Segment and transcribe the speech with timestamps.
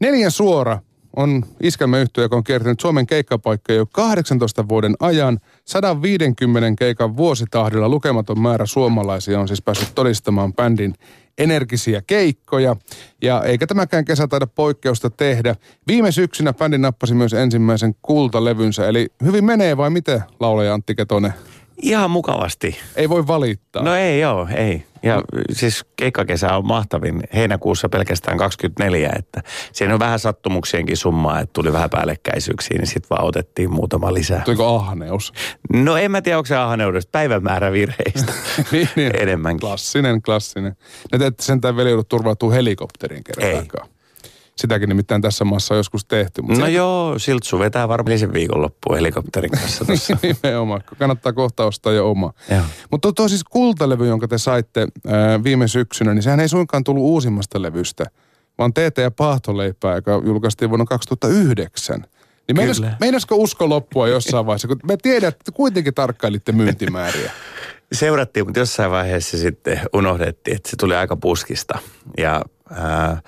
[0.00, 0.78] Neljän suora
[1.16, 5.40] on iskelmäyhtiö, joka on kiertänyt Suomen keikkapaikkoja jo 18 vuoden ajan.
[5.64, 10.94] 150 keikan vuositahdilla lukematon määrä suomalaisia on siis päässyt todistamaan bändin
[11.38, 12.76] energisiä keikkoja.
[13.22, 15.56] Ja eikä tämäkään kesä taida poikkeusta tehdä.
[15.86, 18.88] Viime syksynä bändi nappasi myös ensimmäisen kultalevynsä.
[18.88, 21.34] Eli hyvin menee vai miten, laulaja Antti Ketonen?
[21.82, 22.78] Ihan mukavasti.
[22.96, 23.82] Ei voi valittaa.
[23.82, 24.86] No ei joo, ei.
[25.02, 25.22] Ja
[25.52, 29.42] siis keikkakesä on mahtavin heinäkuussa pelkästään 24, että
[29.72, 34.42] siinä on vähän sattumuksienkin summaa, että tuli vähän päällekkäisyyksiä, niin sitten vaan otettiin muutama lisää.
[34.44, 35.32] Tuliko ahneus?
[35.72, 38.32] No en mä tiedä, onko se ahneudesta, päivämäärä virheistä
[38.72, 39.12] niin, niin.
[39.20, 39.60] enemmänkin.
[39.60, 40.76] Klassinen, klassinen.
[41.12, 43.88] Ne te ette sentään veli joudut turvautua helikopteriin kertaakaan.
[44.56, 46.42] Sitäkin nimittäin tässä maassa on joskus tehty.
[46.42, 46.72] Mutta no se...
[46.72, 50.16] joo, Siltsu vetää varmaan sen viikonloppuun helikopterin kanssa tuossa.
[50.22, 52.32] Nimenomaan, kannattaa kohta ostaa jo oma.
[52.90, 57.02] Mutta tuo siis kultalevy, jonka te saitte ää, viime syksynä, niin sehän ei suinkaan tullut
[57.02, 58.04] uusimmasta levystä,
[58.58, 62.04] vaan Teete ja Paahtoleipää, joka julkaistiin vuonna 2009.
[62.48, 67.30] Niin meinas, meinasko usko loppua jossain vaiheessa, kun me tiedät, että kuitenkin tarkkailitte myyntimääriä.
[67.92, 71.78] Seurattiin, mutta jossain vaiheessa sitten unohdettiin, että se tuli aika puskista.
[72.18, 73.22] Ja ää,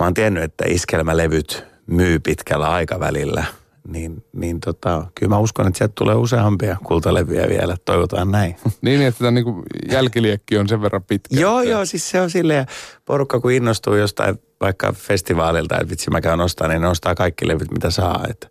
[0.00, 3.44] mä oon tiennyt, että iskelmälevyt myy pitkällä aikavälillä,
[3.88, 7.76] niin, niin tota, kyllä mä uskon, että sieltä tulee useampia kultalevyjä vielä.
[7.84, 8.56] Toivotaan näin.
[8.82, 11.40] niin, että tämä niin jälkiliekki on sen verran pitkä.
[11.40, 11.70] joo, että...
[11.70, 12.66] joo, siis se on silleen,
[13.04, 17.48] porukka kun innostuu jostain vaikka festivaalilta, että vitsi mä käyn ostaa, niin ne ostaa kaikki
[17.48, 18.24] levyt, mitä saa.
[18.30, 18.48] Että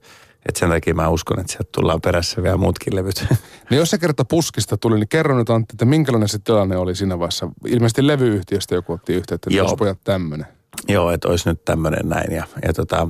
[0.50, 3.26] et sen takia mä uskon, että sieltä tullaan perässä vielä muutkin levyt.
[3.70, 6.96] Niin jos se kerta puskista tuli, niin kerro nyt Antti, että minkälainen se tilanne oli
[6.96, 7.50] siinä vaiheessa?
[7.68, 10.55] Ilmeisesti levyyhtiöstä joku otti yhteyttä, että jos pojat tämmöinen.
[10.88, 12.32] Joo, että olisi nyt tämmöinen näin.
[12.32, 13.08] Ja, ja tota,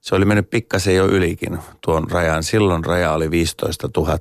[0.00, 2.42] se oli mennyt pikkasen jo ylikin tuon rajan.
[2.42, 4.18] Silloin raja oli 15 000.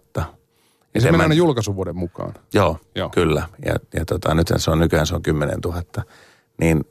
[0.93, 2.33] Ja se menee aina julkaisuvuoden mukaan.
[2.53, 3.09] Joo, joo.
[3.09, 3.47] kyllä.
[3.65, 5.81] Ja, ja tota, nyt se on nykyään se on 10 000.
[6.59, 6.85] Niin,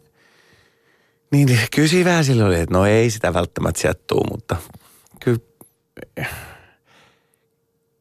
[1.32, 4.56] niin kyllä siinä vähän silloin oli, että no ei sitä välttämättä sieltä tuu, mutta
[5.20, 5.38] kyllä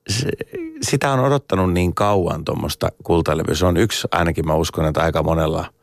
[0.10, 0.30] se,
[0.82, 3.56] sitä on odottanut niin kauan tuommoista kultalevyä.
[3.56, 5.66] Se on yksi, ainakin mä uskon, että aika monella–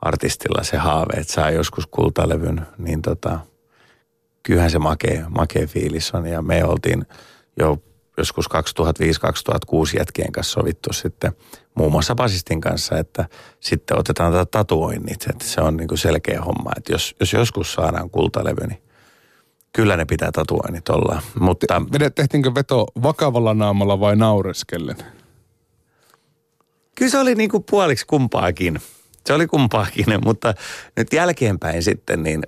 [0.00, 3.40] artistilla se haave, että saa joskus kultalevyn, niin tota,
[4.42, 6.26] kyllähän se makea, makea fiilis on.
[6.26, 7.06] Ja me oltiin
[7.58, 7.82] jo
[8.18, 11.32] joskus 2005-2006 jätkien kanssa sovittu sitten
[11.74, 13.28] muun muassa basistin kanssa, että
[13.60, 17.72] sitten otetaan tätä tatuoinnit, että se on niin kuin selkeä homma, että jos, jos joskus
[17.72, 18.82] saadaan kultalevy, niin
[19.72, 21.22] kyllä ne pitää tatuoinnit olla.
[21.40, 21.82] Mutta...
[21.98, 24.96] Te, tehtiinkö veto vakavalla naamalla vai naureskellen?
[26.94, 28.80] Kyllä se oli niin kuin puoliksi kumpaakin.
[29.28, 30.54] Se oli kumpaakin, mutta
[30.96, 32.42] nyt jälkeenpäin sitten niin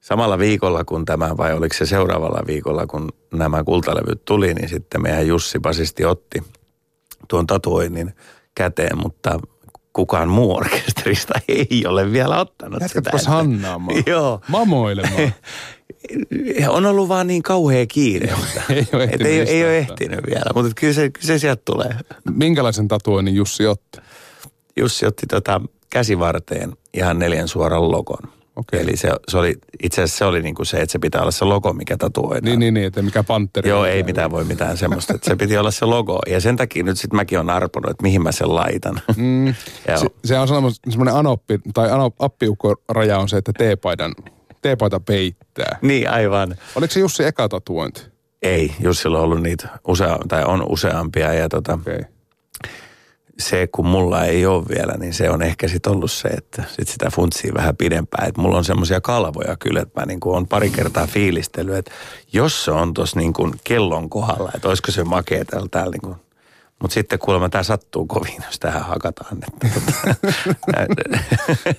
[0.00, 5.02] samalla viikolla kun tämä, vai oliko se seuraavalla viikolla, kun nämä kultalevyt tuli, niin sitten
[5.02, 6.42] meidän Jussi Basisti otti
[7.28, 8.14] tuon tatuoinnin
[8.54, 9.40] käteen, mutta
[9.92, 13.30] kukaan muu orkesterista ei ole vielä ottanut Jätkätpäs sitä.
[13.32, 14.02] hannaamaan.
[14.06, 14.40] Joo.
[14.48, 15.34] Mamoilemaan.
[16.68, 18.34] on ollut vaan niin kauhea kiire.
[18.70, 21.94] ei, ole ehtinyt, ei, ei ole ehtinyt vielä, mutta kyllä se, kyllä se sieltä tulee.
[22.34, 24.00] Minkälaisen tatuoinnin Jussi otti?
[24.78, 28.38] Jussi otti tota käsivarteen ihan neljän suoran logon.
[28.58, 28.80] Okay.
[28.80, 31.44] Eli se, se oli, itse asiassa se oli niinku se, että se pitää olla se
[31.44, 32.44] logo, mikä tatuoidaan.
[32.44, 33.68] Niin, niin, niin että mikä panteri.
[33.68, 35.14] Joo, ei mitään voi mitään semmoista.
[35.14, 36.18] Että se piti olla se logo.
[36.26, 39.00] Ja sen takia nyt sitten mäkin on arponut, että mihin mä sen laitan.
[39.16, 39.54] Mm,
[40.00, 44.14] se, se, on semmoinen anoppi, tai anop, appiukko-raja on se, että teepaidan,
[44.62, 45.78] teepaita peittää.
[45.82, 46.54] Niin, aivan.
[46.74, 48.02] Oliko se Jussi eka tatuointi?
[48.42, 51.34] Ei, Jussilla on ollut niitä usea, tai on useampia.
[51.34, 52.04] Ja tota, okay
[53.38, 56.88] se, kun mulla ei ole vielä, niin se on ehkä sitten ollut se, että sit
[56.88, 58.28] sitä funtsii vähän pidempään.
[58.28, 61.90] Että mulla on semmoisia kalvoja kyllä, että mä niin on pari kertaa fiilistellyt, että
[62.32, 63.32] jos se on tuossa niin
[63.64, 66.16] kellon kohdalla, että olisiko se makea täällä, täällä niin kuin
[66.82, 69.38] mutta sitten kuulemma tämä sattuu kovin, jos tähän hakataan.
[69.42, 69.68] Että,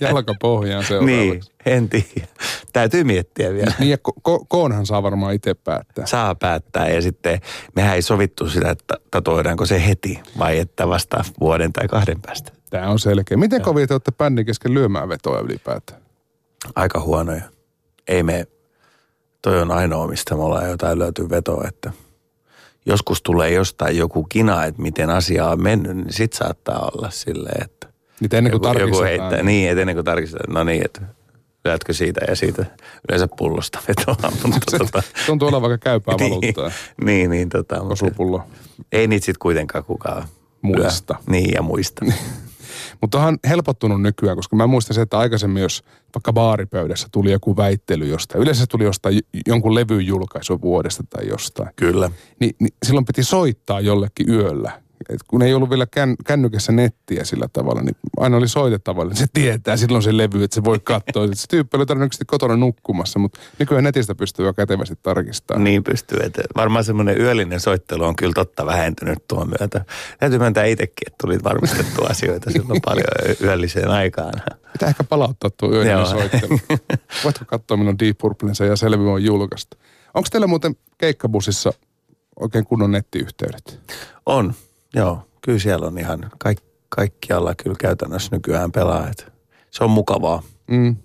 [0.00, 1.16] Jalka pohjaan seuraavaksi.
[1.16, 2.28] Niin, en tiedä.
[2.72, 3.72] Täytyy miettiä vielä.
[3.78, 6.06] Niin ja ko- koonhan saa varmaan itse päättää.
[6.06, 7.40] Saa päättää ja sitten
[7.76, 12.52] mehän ei sovittu sitä, että tatoidaanko se heti vai että vasta vuoden tai kahden päästä.
[12.70, 13.36] Tämä on selkeä.
[13.36, 16.00] Miten kovin te olette bändin kesken lyömään vetoa ylipäätään?
[16.74, 17.42] Aika huonoja.
[18.08, 18.46] Ei me,
[19.42, 21.92] toi on ainoa, mistä me ollaan jotain löytyy vetoa, että–
[22.86, 27.64] joskus tulee jostain joku kina, että miten asia on mennyt, niin sit saattaa olla silleen,
[27.64, 27.88] että
[28.20, 29.30] niin ennen kuin joku, joku heittää.
[29.30, 29.46] Niin.
[29.46, 31.00] niin, että ennen kuin tarkistetaan, no niin, että
[31.64, 32.64] lyötkö siitä ja siitä
[33.08, 34.30] yleensä pullosta vetoa.
[34.46, 36.70] Mutta tota, tuntuu olevan vaikka käypää niin, valuuttaa.
[37.04, 38.42] niin, niin, tota, Kosupullo.
[38.92, 40.24] Ei niitä sitten kuitenkaan kukaan
[40.62, 41.14] muista.
[41.14, 41.22] Lyö.
[41.30, 42.04] Niin, ja muista.
[43.00, 47.56] Mutta on helpottunut nykyään, koska mä muistan se, että aikaisemmin jos vaikka baaripöydässä tuli joku
[47.56, 51.70] väittely jostain, yleensä tuli jostain jonkun levyn julkaisu vuodesta tai jostain.
[51.76, 52.10] Kyllä.
[52.40, 57.24] Ni, niin silloin piti soittaa jollekin yöllä et kun ei ollut vielä kän, kännykässä nettiä
[57.24, 60.80] sillä tavalla, niin aina oli soitettava, niin se tietää silloin se levy, että se voi
[60.84, 61.26] katsoa.
[61.32, 65.64] se tyyppi oli todennäköisesti kotona nukkumassa, mutta nykyään netistä pystyy jo kätevästi tarkistamaan.
[65.64, 66.18] Niin pystyy.
[66.22, 69.84] Että varmaan semmoinen yöllinen soittelu on kyllä totta vähentynyt tuon myötä.
[70.18, 73.06] Täytyy myöntää itsekin, että tuli varmistettua asioita silloin paljon
[73.42, 74.32] yölliseen aikaan.
[74.72, 76.58] Pitää ehkä palauttaa tuo yöllinen soittelu.
[77.24, 79.76] Voitko katsoa minun Deep Purplensa ja Selvi on julkaista.
[80.14, 81.72] Onko teillä muuten keikkabusissa
[82.40, 83.80] oikein kunnon nettiyhteydet?
[84.26, 84.54] On,
[84.94, 85.22] joo.
[85.42, 89.08] Kyllä siellä on ihan kaikki, kaikkialla kyllä käytännössä nykyään pelaa.
[89.08, 89.24] Että
[89.70, 90.42] se on mukavaa.
[90.70, 90.96] Mm.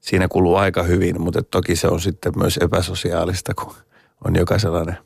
[0.00, 3.74] Siinä kuluu aika hyvin, mutta toki se on sitten myös epäsosiaalista, kun
[4.24, 4.98] on joka sellainen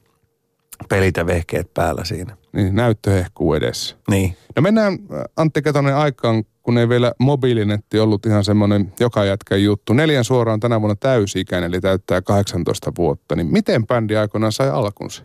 [0.88, 2.36] pelit ja vehkeet päällä siinä.
[2.52, 3.96] Niin, näyttöhehkuu edessä.
[4.10, 4.36] Niin.
[4.56, 4.98] No mennään
[5.36, 9.92] Antti Ketonen aikaan, kun ei vielä mobiilinetti ollut ihan semmoinen joka jätkän juttu.
[9.92, 13.36] Neljän suoraan tänä vuonna täysi-ikäinen, eli täyttää 18 vuotta.
[13.36, 15.22] Niin miten bändi aikoinaan sai alkunsa?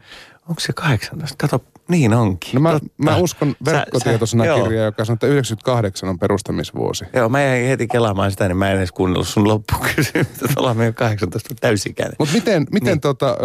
[0.50, 1.36] Onko se 18?
[1.38, 2.50] Kato, niin onkin.
[2.54, 7.06] No mä, mä uskon verkkotietoisena kirjaa, joka sanoo, että 98 on perustamisvuosi.
[7.14, 10.78] Joo, mä jäin heti kelaamaan sitä, niin mä en edes kuunnellut sun loppukysymystä, että ollaan
[10.78, 12.16] meidän 18 täysikäinen.
[12.20, 13.02] Mutta miten, miten niin.
[13.02, 13.38] tota,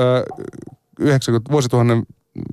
[1.00, 2.02] 90, vuosituhannen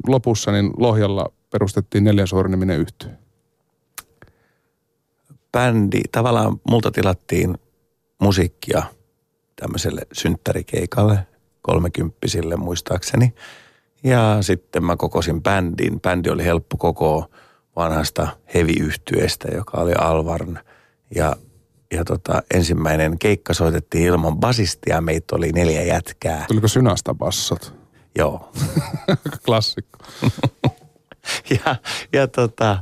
[0.08, 3.12] lopussa niin Lohjalla perustettiin neljän suoraniminen yhtyö?
[5.52, 7.58] Bändi, tavallaan multa tilattiin
[8.22, 8.84] musiikkia
[9.56, 11.28] tämmöiselle synttärikeikalle,
[11.62, 13.34] kolmekymppisille muistaakseni–
[14.04, 16.02] ja sitten mä kokosin bändin.
[16.02, 17.32] Bändi oli helppo koko
[17.76, 18.74] vanhasta heavy
[19.56, 20.60] joka oli Alvarn.
[21.16, 21.36] Ja,
[21.92, 25.02] ja tota, ensimmäinen keikka soitettiin ilman basistia.
[25.02, 26.46] Meitä oli neljä jätkää.
[26.48, 27.74] Tuliko synasta bassot?
[28.16, 28.52] Joo.
[29.46, 29.98] Klassikko.
[31.66, 31.76] ja,
[32.14, 32.78] ja tota,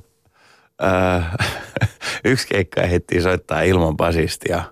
[0.84, 1.36] äh,
[2.26, 4.64] yksi keikka ehdittiin soittaa ilman basistia,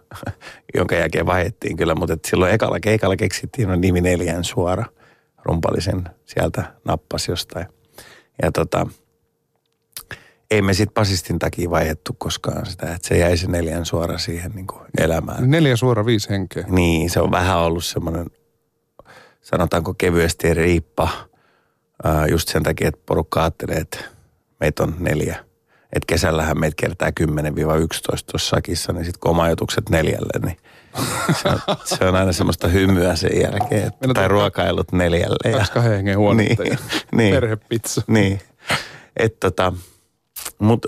[0.73, 4.85] jonka jälkeen vaihdettiin kyllä, mutta silloin ekalla keikalla keksittiin on nimi neljän suora–
[5.45, 7.65] rumpalisen sieltä nappasi jostain.
[8.41, 8.87] Ja tota,
[10.51, 14.51] ei me sitten pasistin takia vaihettu koskaan sitä, että se jäi se neljän suora siihen
[14.51, 15.51] niin kuin elämään.
[15.51, 16.65] Neljä suora, viisi henkeä.
[16.69, 18.25] Niin, se on vähän ollut semmoinen,
[19.41, 21.09] sanotaanko kevyesti riippa,
[22.31, 23.99] just sen takia, että porukka ajattelee, että
[24.59, 25.44] meitä on neljä.
[25.95, 27.13] Että kesällähän meitä kertaa 10-11
[28.31, 29.45] tuossa sakissa, niin sitten kun oma
[29.89, 30.57] neljälle, niin
[31.41, 33.87] se on, se on aina semmoista hymyä sen jälkeen.
[33.87, 35.51] Että, tai ruokailut neljälle.
[35.51, 36.77] Kaksi kahden hengen huonetta niin, ja
[37.17, 38.01] niin, perhepizza.
[38.07, 38.41] Niin.
[39.17, 39.73] Että tota,
[40.59, 40.87] mutta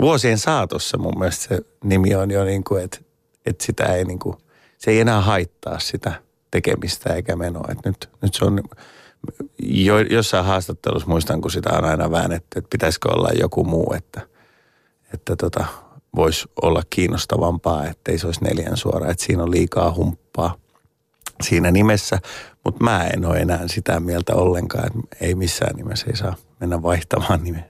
[0.00, 2.98] vuosien saatossa mun mielestä se nimi on jo niin kuin, että,
[3.46, 4.36] että sitä ei niin kuin,
[4.78, 6.12] se ei enää haittaa sitä
[6.50, 7.68] tekemistä eikä menoa.
[7.70, 8.62] Että nyt, nyt se on,
[9.58, 14.20] jo, jossain haastattelussa muistan, kun sitä on aina väännetty, että pitäisikö olla joku muu, että,
[15.14, 15.64] että tota,
[16.16, 20.54] voisi olla kiinnostavampaa, ettei se olisi neljän suora, että siinä on liikaa humppaa
[21.42, 22.18] siinä nimessä,
[22.64, 26.82] mutta mä en ole enää sitä mieltä ollenkaan, että ei missään nimessä ei saa mennä
[26.82, 27.64] vaihtamaan nimeä.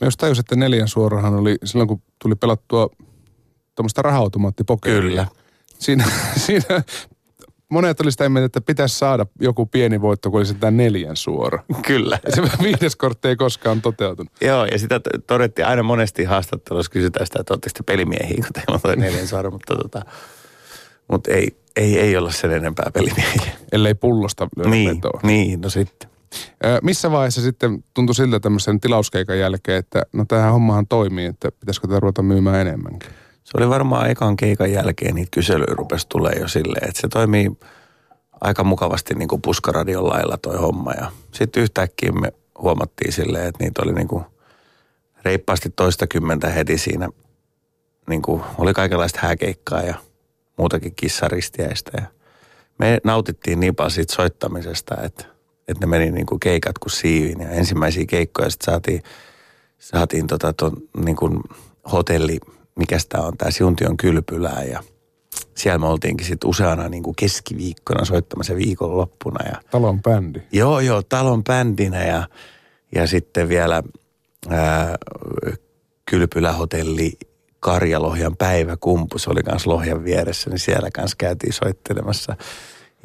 [0.00, 2.90] Mä just tajusin, että neljän suorahan oli silloin, kun tuli pelattua
[3.74, 5.00] tuommoista raha-automaattipokeria.
[5.00, 5.26] Kyllä.
[5.78, 6.04] Siinä,
[6.46, 6.82] siinä
[7.70, 11.62] monet oli sitä mieltä, että pitäisi saada joku pieni voitto, kun olisi tämä neljän suora.
[11.86, 12.18] Kyllä.
[12.24, 14.32] Ja se viides kortti ei koskaan toteutunut.
[14.40, 18.74] Joo, ja sitä todettiin aina monesti haastattelussa kysytään sitä, että oletteko te pelimiehiä, kun teillä
[18.74, 20.02] on toi neljän suora, mutta, tota,
[21.08, 23.52] mutta ei, ei, ei olla sen enempää pelimiehiä.
[23.72, 25.20] Ellei pullosta lyödä niin, vetoa.
[25.22, 26.10] Niin, no sitten.
[26.82, 31.86] Missä vaiheessa sitten tuntui siltä tämmöisen tilauskeikan jälkeen, että no tämähän hommahan toimii, että pitäisikö
[31.86, 33.10] tätä ruveta myymään enemmänkin?
[33.44, 37.50] Se oli varmaan ekan keikan jälkeen niitä kyselyjä rupesi tulee jo silleen, että se toimii
[38.40, 40.92] aika mukavasti niin kuin puskaradion lailla toi homma.
[40.92, 42.32] Ja sitten yhtäkkiä me
[42.62, 44.24] huomattiin silleen, että niitä oli niin kuin
[45.24, 47.08] reippaasti toista kymmentä heti siinä.
[48.08, 49.94] Niin kuin oli kaikenlaista hääkeikkaa ja
[50.56, 51.90] muutakin kissaristiäistä.
[51.94, 52.06] Ja
[52.78, 55.24] me nautittiin niin paljon siitä soittamisesta, että,
[55.68, 57.40] että ne meni niin kuin keikat kuin siiviin.
[57.40, 59.02] Ja ensimmäisiä keikkoja sitten saatiin,
[59.78, 60.72] saatiin tota ton,
[61.04, 61.40] niin kuin
[61.92, 62.40] hotelli
[62.80, 64.82] mikä tämä on, tämä Siuntion kylpylää ja
[65.54, 69.48] siellä me oltiinkin sitten useana niin kuin keskiviikkona soittamassa viikonloppuna.
[69.48, 70.40] Ja, talon bändi.
[70.52, 72.28] Joo, joo, talon bändinä ja,
[72.94, 73.82] ja sitten vielä
[74.48, 74.96] ää,
[76.10, 77.12] kylpylähotelli
[77.60, 82.36] Karjalohjan päiväkumpu, se oli kanssa Lohjan vieressä, niin siellä kanssa käytiin soittelemassa.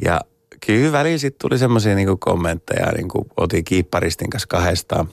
[0.02, 0.22] Ja
[0.66, 5.10] kyllä välillä sitten tuli semmoisia niin kommentteja, niin kuin otin kiipparistin kanssa kahdestaan,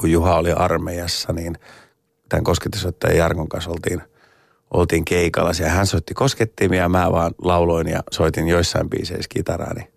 [0.00, 1.58] kun Juha oli armeijassa, niin–
[2.30, 4.02] tämän kosketusottajan Jarkon kanssa oltiin,
[4.70, 5.50] oltiin keikalla.
[5.60, 9.74] Ja hän soitti koskettimia ja mä vaan lauloin ja soitin joissain biiseissä kitaraa.
[9.74, 9.92] Niin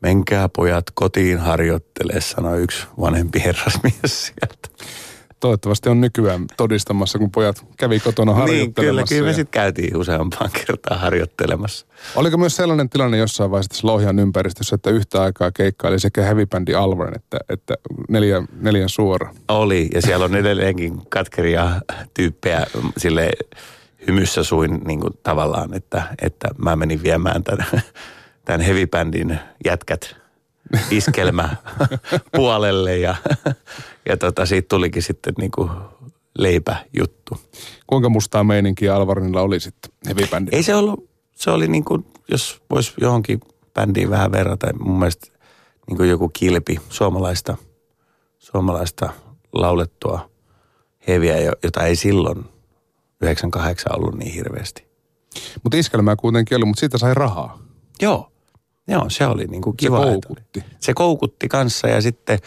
[0.00, 4.68] menkää pojat kotiin harjoittelee, sanoi yksi vanhempi herrasmies sieltä.
[5.40, 8.74] Toivottavasti on nykyään todistamassa, kun pojat kävi kotona harjoittelemassa.
[8.74, 11.86] Niin, kyllä, kyllä me ja- sitten käytiin useampaan kertaan harjoittelemassa.
[12.16, 16.74] Oliko myös sellainen tilanne jossain vaiheessa tässä Louhian ympäristössä, että yhtä aikaa keikkaili sekä heavy-bändi
[16.74, 17.74] Alvarin että, että
[18.08, 19.34] neljän, neljän suora?
[19.48, 21.70] Oli, ja siellä on edelleenkin katkeria
[22.14, 22.66] tyyppejä
[22.96, 23.30] sille
[24.06, 27.66] hymyssä suin niin kuin tavallaan, että, että mä menin viemään tämän,
[28.44, 30.19] tämän heavy-bändin jätkät
[30.90, 31.56] iskelmä
[32.36, 33.14] puolelle ja,
[34.08, 35.70] ja tota, siitä tulikin sitten niin kuin
[36.38, 37.40] leipäjuttu.
[37.86, 40.48] Kuinka mustaa meininkiä Alvarinilla oli sitten heavy-bändi?
[40.52, 43.40] Ei se ollut, se oli niin kuin, jos voisi johonkin
[43.74, 45.26] bändiin vähän verrata, mun mielestä
[45.86, 47.56] niin kuin joku kilpi suomalaista,
[48.38, 49.12] suomalaista
[49.52, 50.30] laulettua
[51.08, 52.44] heviä, jo- jota ei silloin
[53.20, 54.86] 98 ollut niin hirveästi.
[55.62, 57.58] Mutta iskelmää kuitenkin oli, mutta siitä sai rahaa.
[58.02, 58.32] Joo,
[58.90, 59.96] joo se oli niin kuin Se kiva.
[59.96, 60.20] että oli.
[60.26, 60.64] koukutti.
[60.80, 62.38] Se koukutti kanssa ja sitten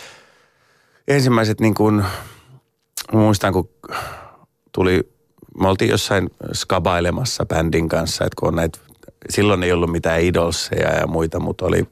[1.07, 2.03] ensimmäiset niin kuin,
[3.11, 3.69] muistan kun
[4.71, 5.13] tuli,
[5.59, 8.79] me oltiin jossain skabailemassa bändin kanssa, että kun on näitä,
[9.29, 11.87] silloin ei ollut mitään idolseja ja muita, mutta oli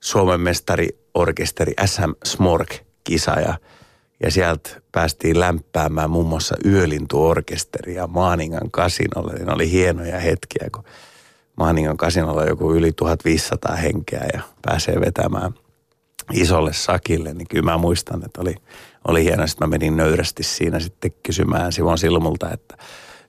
[0.00, 3.58] Suomen mestariorkesteri SM Smork-kisa ja,
[4.22, 9.32] ja sieltä päästiin lämpäämään muun muassa Yölintu-orkesteri ja Maaningan kasinolle.
[9.32, 10.84] Ne oli hienoja hetkiä, kun
[11.56, 15.54] Maaningan kasinolla on joku yli 1500 henkeä ja pääsee vetämään
[16.32, 18.54] isolle sakille, niin kyllä mä muistan, että oli,
[19.08, 19.46] oli hienoa.
[19.46, 22.76] Sitten mä menin nöyrästi siinä sitten kysymään Sivon Silmulta, että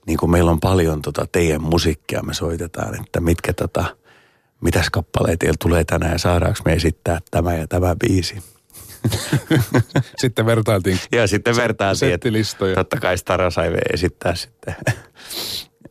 [0.07, 3.85] niin kuin meillä on paljon tota teidän musiikkia, me soitetaan, että mitkä tota,
[4.61, 8.43] mitäs kappaleita teillä tulee tänään ja saadaanko me esittää tämä ja tämä biisi.
[10.21, 12.75] Sitten vertailtiin Ja sitten vertailtiin, että settilistoja.
[12.75, 14.75] totta kai Stara sai esittää sitten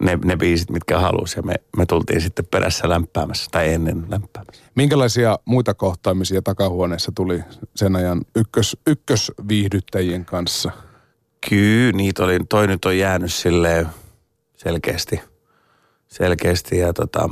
[0.05, 4.65] ne, ne biisit, mitkä halusi ja me, me tultiin sitten perässä lämpäämässä tai ennen lämpäämässä.
[4.75, 7.41] Minkälaisia muita kohtaamisia takahuoneessa tuli
[7.77, 10.71] sen ajan ykkös, ykkösviihdyttäjien kanssa?
[11.51, 13.87] Kyllä, niitä oli, toi nyt on jäänyt silleen
[14.57, 15.21] selkeästi,
[16.09, 17.31] selkeästi ja tota,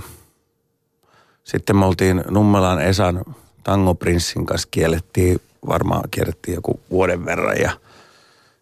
[1.44, 3.24] sitten me oltiin Nummelan Esan
[3.64, 7.70] Tango Prinssin kanssa kiellettiin, varmaan kierrettiin joku vuoden verran ja,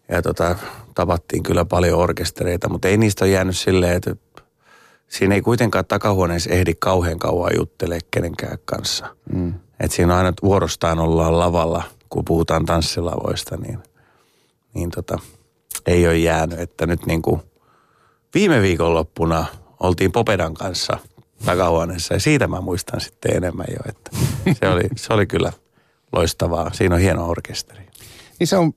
[0.09, 0.55] ja tota,
[0.95, 4.15] tavattiin kyllä paljon orkestereita, mutta ei niistä ole jäänyt silleen, että
[5.07, 9.15] siinä ei kuitenkaan takahuoneessa ehdi kauhean kauan juttelee kenenkään kanssa.
[9.33, 9.53] Mm.
[9.79, 13.79] Et siinä on aina että vuorostaan ollaan lavalla, kun puhutaan tanssilavoista, niin,
[14.73, 15.19] niin tota,
[15.85, 16.59] ei ole jäänyt.
[16.59, 17.41] Että nyt niin kuin
[18.33, 19.45] viime viikonloppuna
[19.79, 20.97] oltiin Popedan kanssa
[21.45, 24.11] takahuoneessa ja siitä mä muistan sitten enemmän jo, että
[24.59, 25.53] se oli, se oli kyllä
[26.13, 26.73] loistavaa.
[26.73, 27.87] Siinä on hieno orkesteri.
[28.39, 28.73] Niin se on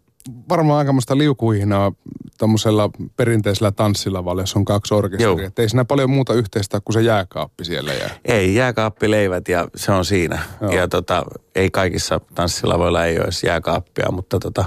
[0.48, 1.92] varmaan aikamoista liukuihinaa
[2.38, 5.50] tuommoisella perinteisellä tanssilavalla, jos on kaksi orkesteria.
[5.58, 7.92] Ei siinä paljon muuta yhteistä kuin se jääkaappi siellä.
[7.92, 10.42] Ja Ei, jääkaappileivät ja se on siinä.
[10.60, 10.72] Joo.
[10.72, 14.64] Ja tota, ei kaikissa tanssilavoilla ei ole edes jääkaappia, mutta tota,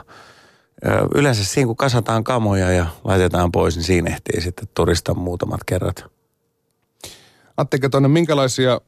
[1.16, 6.06] yleensä siinä kun kasataan kamoja ja laitetaan pois, niin siinä ehtii sitten turista muutamat kerrat.
[7.58, 8.82] Atte Ketonen, minkälaisia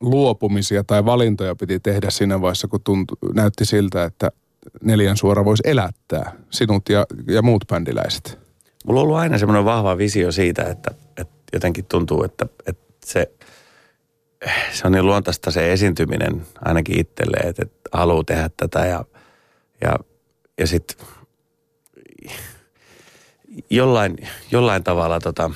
[0.00, 4.30] luopumisia tai valintoja piti tehdä siinä vaiheessa, kun tuntui, näytti siltä, että
[4.82, 8.38] neljän suora voisi elättää sinut ja, ja muut bändiläiset?
[8.86, 13.30] Mulla on ollut aina semmoinen vahva visio siitä, että, että jotenkin tuntuu, että, että se,
[14.72, 19.04] se on niin luontaista se esiintyminen ainakin itselleen, että, että haluaa tehdä tätä ja,
[19.80, 19.96] ja,
[20.58, 21.06] ja sitten
[23.70, 24.16] jollain,
[24.50, 25.50] jollain tavalla tota,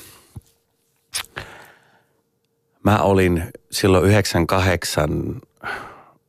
[2.82, 5.40] mä olin silloin 98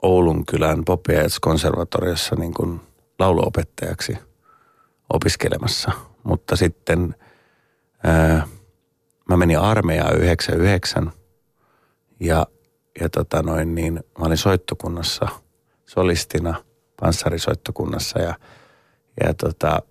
[0.06, 1.06] Oulun kylän Pop
[1.42, 2.82] konservatoriossa niin kuin
[3.20, 4.18] lauluopettajaksi
[5.14, 5.92] opiskelemassa.
[6.24, 7.16] Mutta sitten
[8.04, 8.48] ää,
[9.30, 11.12] mä menin armeijaan 99
[12.20, 12.48] ja,
[13.02, 15.28] ja tota noin niin, mä olin soittokunnassa
[15.86, 16.64] solistina,
[17.02, 18.36] panssarisoittokunnassa ja,
[19.24, 19.82] ja tota,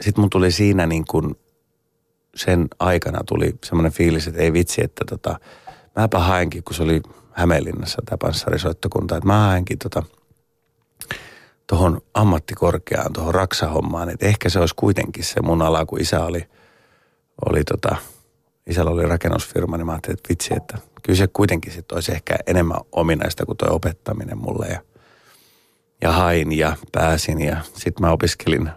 [0.00, 1.34] sitten mun tuli siinä niin kuin
[2.34, 5.40] sen aikana tuli semmoinen fiilis, että ei vitsi, että tota,
[5.96, 7.02] mäpä haenkin, kun se oli
[7.38, 10.02] Hämeenlinnassa tämä panssarisoittokunta, että mä haenkin tota,
[11.66, 16.48] tuohon ammattikorkeaan, tuohon raksahommaan, että ehkä se olisi kuitenkin se mun ala, kun isä oli,
[17.46, 17.96] oli tota,
[18.66, 22.36] isällä oli rakennusfirma, niin mä ajattelin, että vitsi, että kyllä se kuitenkin sit olisi ehkä
[22.46, 24.66] enemmän ominaista kuin tuo opettaminen mulle.
[24.66, 24.80] Ja,
[26.02, 28.70] ja hain ja pääsin ja sitten mä opiskelin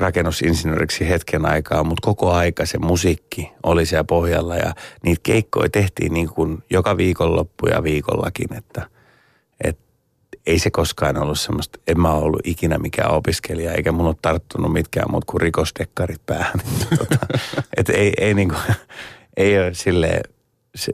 [0.00, 6.14] rakennusinsinööriksi hetken aikaa, mutta koko aika se musiikki oli siellä pohjalla ja niitä keikkoja tehtiin
[6.14, 8.86] niin kuin joka viikonloppu ja viikollakin, että,
[9.64, 9.82] että
[10.46, 14.72] ei se koskaan ollut semmoista, en mä ollut ikinä mikään opiskelija, eikä mun ole tarttunut
[14.72, 16.60] mitkään muut kuin rikosdekkarit päähän.
[16.98, 17.26] tota,
[17.76, 18.56] et ei, ei, niinku,
[19.36, 20.20] ei ole silleen,
[20.74, 20.92] se,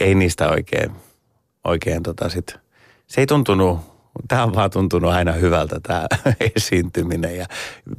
[0.00, 0.90] ei niistä oikein,
[1.64, 2.54] oikein tota sit,
[3.06, 3.91] se ei tuntunut
[4.28, 6.06] tämä on vaan tuntunut aina hyvältä tämä
[6.56, 7.46] esiintyminen ja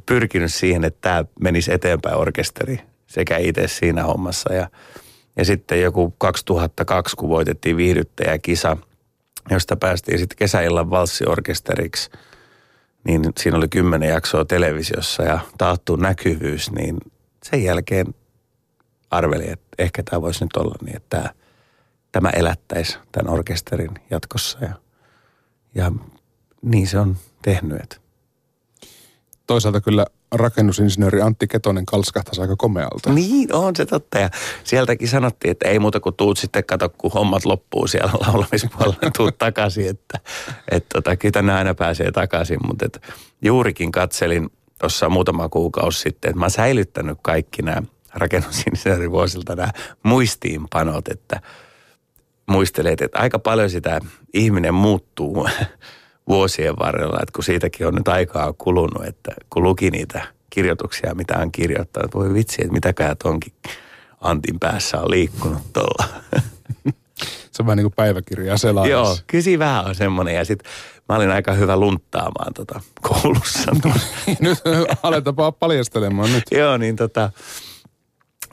[0.06, 4.52] pyrkinyt siihen, että tämä menisi eteenpäin orkesteri sekä itse siinä hommassa.
[4.52, 4.68] Ja,
[5.36, 8.76] ja sitten joku 2002, kun voitettiin viihdyttäjäkisa,
[9.50, 12.10] josta päästiin sitten kesäillan valssiorkesteriksi,
[13.04, 16.98] niin siinä oli kymmenen jaksoa televisiossa ja taattu näkyvyys, niin
[17.42, 18.06] sen jälkeen
[19.10, 21.30] arvelin, että ehkä tämä voisi nyt olla niin, että tämä,
[22.12, 24.58] tämä elättäisi tämän orkesterin jatkossa.
[24.60, 24.83] Ja,
[25.74, 25.92] ja
[26.62, 28.00] niin se on tehnyt.
[29.46, 33.12] Toisaalta kyllä rakennusinsinööri Antti Ketonen kalskahtaisi aika komealta.
[33.12, 34.18] Niin, on se totta.
[34.18, 34.30] Ja
[34.64, 39.38] sieltäkin sanottiin, että ei muuta kuin tuut sitten, kato kun hommat loppuu siellä laulamispuolella, tuut
[39.38, 39.88] takaisin.
[39.88, 40.20] Että
[40.70, 42.58] et, tota, kyllä tänne aina pääsee takaisin.
[42.66, 43.02] Mutta et,
[43.42, 47.82] juurikin katselin tuossa muutama kuukausi sitten, että mä oon säilyttänyt kaikki nämä
[48.14, 51.40] rakennusinsinöörivuosilta nämä muistiinpanot, että
[52.46, 54.00] muistelet, että aika paljon sitä
[54.34, 55.48] ihminen muuttuu
[56.28, 61.38] vuosien varrella, että kun siitäkin on nyt aikaa kulunut, että kun luki niitä kirjoituksia, mitä
[61.38, 63.52] on kirjoittanut, voi vitsi, että mitäkään tonkin
[64.20, 66.08] Antin päässä on liikkunut tuolla.
[67.52, 68.90] Se on vähän niin kuin päiväkirjaa selaamassa.
[68.90, 70.34] Joo, kysi vähän on semmoinen.
[70.34, 70.72] Ja sitten
[71.08, 73.72] mä olin aika hyvä lunttaamaan tota koulussa.
[73.82, 73.90] No,
[74.40, 74.58] nyt
[75.02, 76.44] aletaan paljastelemaan nyt.
[76.50, 77.30] Joo, niin tota,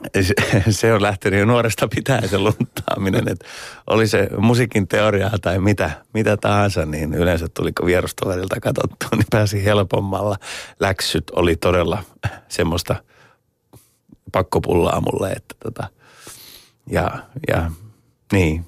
[0.70, 3.46] se on lähtenyt jo nuoresta pitäen se luntaaminen, että
[3.88, 9.66] oli se musiikin teoriaa tai mitä, mitä tahansa, niin yleensä tuli vierustoverilta katsottua, niin pääsi
[9.66, 10.38] helpommalla.
[10.80, 12.04] Läksyt oli todella
[12.48, 12.96] semmoista
[14.32, 15.88] pakkopullaa mulle, että tota,
[16.90, 17.12] ja,
[17.48, 17.72] ja
[18.34, 18.66] niin,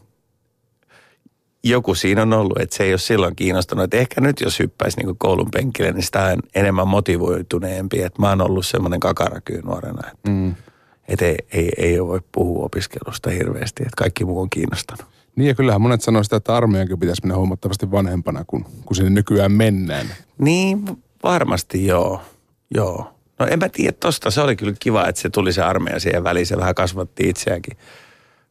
[1.63, 3.84] joku siinä on ollut, että se ei ole silloin kiinnostanut.
[3.84, 8.02] Että ehkä nyt jos hyppäisi niin koulun penkille, niin sitä on enemmän motivoituneempi.
[8.02, 10.08] Että mä oon ollut semmoinen kakarakyy nuorena.
[10.08, 10.56] Että mm
[11.07, 15.05] että ei, ei, ei voi puhua opiskelusta hirveästi, että kaikki muu on kiinnostanut.
[15.36, 19.10] Niin ja kyllähän monet sanoo sitä, että armeijankin pitäisi mennä huomattavasti vanhempana, kun, kun sinne
[19.10, 20.07] nykyään mennään.
[20.38, 20.86] Niin,
[21.24, 22.22] varmasti joo.
[22.75, 23.13] Joo.
[23.39, 24.31] No en mä tiedä tosta.
[24.31, 26.45] Se oli kyllä kiva, että se tuli se armeija siihen väliin.
[26.45, 27.77] Se vähän kasvatti itseäänkin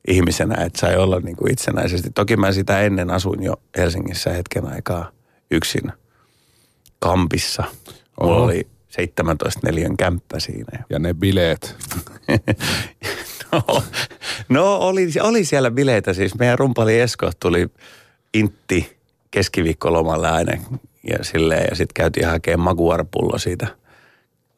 [0.08, 2.10] ihmisenä, että sai olla niin kuin itsenäisesti.
[2.10, 5.10] Toki mä sitä ennen asuin jo Helsingissä hetken aikaa
[5.50, 5.92] yksin
[6.98, 7.64] kampissa.
[8.20, 8.44] Mulla Oho.
[8.44, 10.84] oli 17 neljän kämppä siinä.
[10.90, 11.76] Ja ne bileet.
[13.52, 13.82] no,
[14.48, 16.34] no oli, oli siellä bileitä siis.
[16.34, 17.68] Meidän rumpali Esko tuli
[18.34, 18.96] intti
[19.30, 20.52] keskiviikkolomalle aina
[21.08, 21.66] ja silleen.
[21.70, 23.66] Ja sitten käytiin hakemaan maguarpullo siitä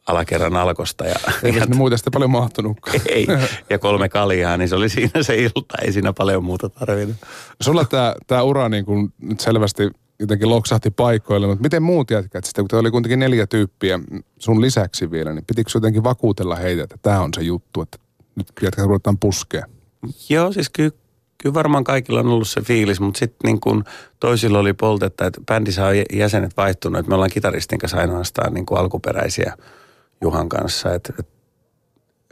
[0.06, 1.06] alakerran alkosta.
[1.06, 3.00] Ja, Ei ja, muuten sitten paljon mahtunutkaan.
[3.08, 3.26] Ei,
[3.70, 5.76] ja kolme kaljaa, niin se oli siinä se ilta.
[5.82, 7.16] Ei siinä paljon muuta tarvinnut.
[7.60, 7.84] Sulla
[8.26, 12.68] tämä ura niin kuin nyt selvästi jotenkin loksahti paikoille, mutta miten muut jätkät sitten, kun
[12.68, 14.00] te oli kuitenkin neljä tyyppiä
[14.38, 17.98] sun lisäksi vielä, niin pitikö jotenkin vakuutella heitä, että tämä on se juttu, että
[18.36, 19.66] nyt jätkät ruvetaan puskea?
[20.28, 20.90] Joo, siis kyllä,
[21.42, 23.84] kyllä varmaan kaikilla on ollut se fiilis, mutta sitten niin kuin
[24.20, 28.66] toisilla oli poltetta, että bändissä on jäsenet vaihtunut, että me ollaan kitaristin kanssa ainoastaan niin
[28.66, 29.56] kuin alkuperäisiä
[30.20, 31.32] Juhan kanssa, että, että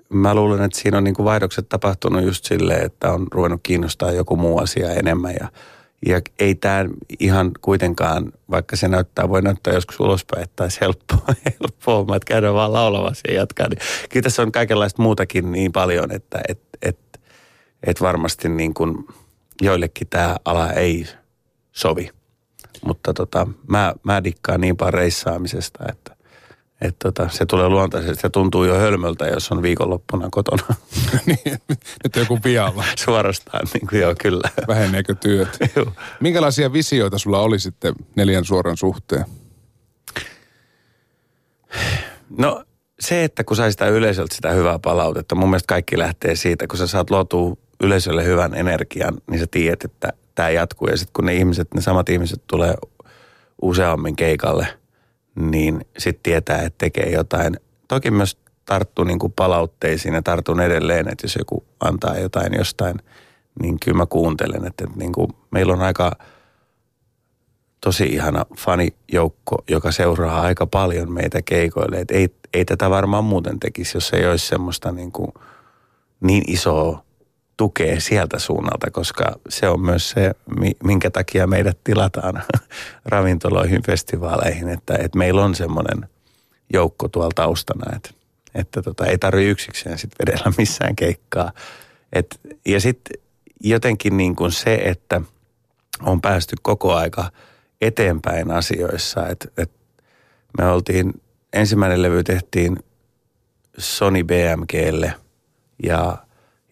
[0.09, 4.13] mä luulen, että siinä on niin kuin vaihdokset tapahtunut just silleen, että on ruvennut kiinnostaa
[4.13, 5.49] joku muu asia enemmän ja
[6.07, 6.85] ja ei tämä
[7.19, 11.27] ihan kuitenkaan, vaikka se näyttää, voi näyttää joskus ulospäin, että olisi helppoa,
[11.61, 13.69] helppoa että käydään vaan laulamassa ja jatkaa.
[13.69, 13.79] Niin
[14.11, 16.99] kyllä tässä on kaikenlaista muutakin niin paljon, että et, et,
[17.83, 19.07] et varmasti niin kuin
[19.63, 21.07] joillekin tämä ala ei
[21.73, 22.11] sovi.
[22.85, 26.17] Mutta tota, mä, mä dikkaan niin paljon reissaamisesta, että
[26.83, 28.23] että tota, se tulee luontaisesti.
[28.23, 30.65] Se tuntuu jo hölmöltä, jos on viikonloppuna kotona.
[31.27, 31.59] niin,
[32.05, 32.85] nyt joku pialla.
[33.05, 34.51] Suorastaan, niin kuin joo, kyllä.
[34.69, 35.59] Väheneekö työt?
[36.21, 39.25] Minkälaisia visioita sulla oli sitten neljän suoran suhteen?
[42.39, 42.65] No
[43.01, 46.79] se, että kun sai sitä yleisöltä sitä hyvää palautetta, mun mielestä kaikki lähtee siitä, kun
[46.79, 50.89] sä saat luotua yleisölle hyvän energian, niin sä tiedät, että tämä jatkuu.
[50.89, 52.75] Ja sitten kun ne ihmiset, ne samat ihmiset tulee
[53.63, 54.67] useammin keikalle–
[55.35, 57.57] niin sitten tietää, että tekee jotain.
[57.89, 62.97] Toki myös tarttuu niin kuin palautteisiin ja tartun edelleen, että jos joku antaa jotain jostain,
[63.63, 66.13] niin kyllä mä kuuntelen, että, että niin kuin meillä on aika
[67.81, 72.01] tosi ihana fanijoukko, joka seuraa aika paljon meitä keikoille.
[72.01, 75.33] Että ei, ei tätä varmaan muuten tekisi, jos ei olisi semmoista niin, kuin
[76.21, 77.05] niin isoa
[77.63, 80.35] tukee sieltä suunnalta, koska se on myös se,
[80.85, 82.43] minkä takia meidät tilataan
[83.13, 86.09] ravintoloihin, festivaaleihin, että, että meillä on semmoinen
[86.73, 88.11] joukko tuolla taustana, että,
[88.55, 91.53] että tota, ei tarvitse yksikseen sitten vedellä missään keikkaa.
[92.13, 93.23] Et, ja sitten
[93.61, 95.21] jotenkin niin kuin se, että
[96.01, 97.31] on päästy koko aika
[97.81, 99.79] eteenpäin asioissa, että, että
[100.59, 101.23] me oltiin,
[101.53, 102.79] ensimmäinen levy tehtiin
[103.79, 105.15] Sony BMGlle
[105.83, 106.17] ja–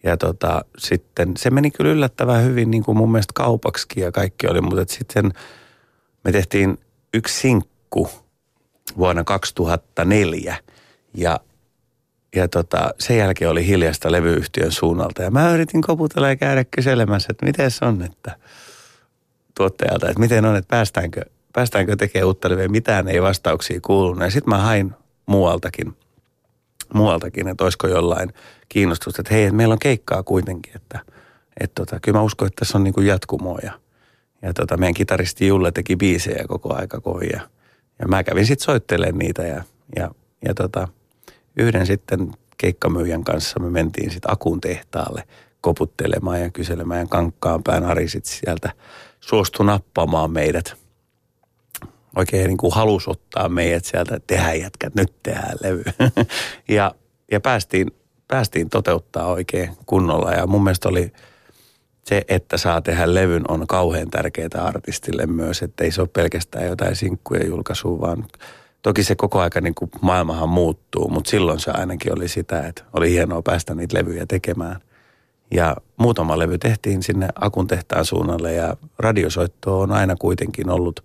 [0.03, 4.47] ja tota, sitten se meni kyllä yllättävän hyvin niin kuin mun mielestä kaupaksikin ja kaikki
[4.47, 5.31] oli, mutta sitten
[6.23, 6.77] me tehtiin
[7.13, 8.09] yksi sinkku
[8.97, 10.57] vuonna 2004
[11.13, 11.39] ja,
[12.35, 15.23] ja tota, sen jälkeen oli hiljasta levyyhtiön suunnalta.
[15.23, 18.35] Ja mä yritin koputella ja käydä kyselemässä, että miten se on, että
[19.55, 21.21] tuottajalta, että miten on, että päästäänkö,
[21.53, 22.67] päästäänkö tekemään uutta levyä.
[22.67, 24.23] Mitään ei vastauksia kuulunut.
[24.23, 24.93] Ja sitten mä hain
[25.25, 25.95] muualtakin,
[26.93, 28.33] muualtakin, että olisiko jollain
[28.69, 30.99] kiinnostusta, että hei, meillä on keikkaa kuitenkin, että,
[31.59, 33.59] että tota, kyllä mä uskon, että tässä on niin kuin jatkumoa.
[33.63, 33.71] Ja,
[34.41, 37.41] ja tota, meidän kitaristi Julle teki biisejä koko aika kovin ja,
[37.99, 39.63] ja mä kävin sitten soittelemaan niitä ja,
[39.95, 40.11] ja,
[40.45, 40.87] ja tota,
[41.55, 45.23] yhden sitten keikkamyyjän kanssa me mentiin sitten Akun tehtaalle
[45.61, 48.71] koputtelemaan ja kyselemään kankkaan pään Ari sit sieltä
[49.19, 50.80] suostui nappamaan meidät.
[52.15, 55.83] Oikein niin kuin halusi ottaa meidät sieltä, että tehdään jätkät, nyt tehdään levy.
[56.77, 56.95] ja,
[57.31, 57.87] ja päästiin,
[58.27, 61.11] päästiin toteuttaa oikein kunnolla ja mun mielestä oli
[62.03, 66.65] se, että saa tehdä levyn on kauhean tärkeää artistille myös, että ei se ole pelkästään
[66.65, 68.25] jotain sinkkuja julkaisua, vaan
[68.81, 72.83] toki se koko aika niin kuin maailmahan muuttuu, mutta silloin se ainakin oli sitä, että
[72.93, 74.81] oli hienoa päästä niitä levyjä tekemään.
[75.51, 81.03] Ja muutama levy tehtiin sinne Akun tehtaan suunnalle ja radiosoitto on aina kuitenkin ollut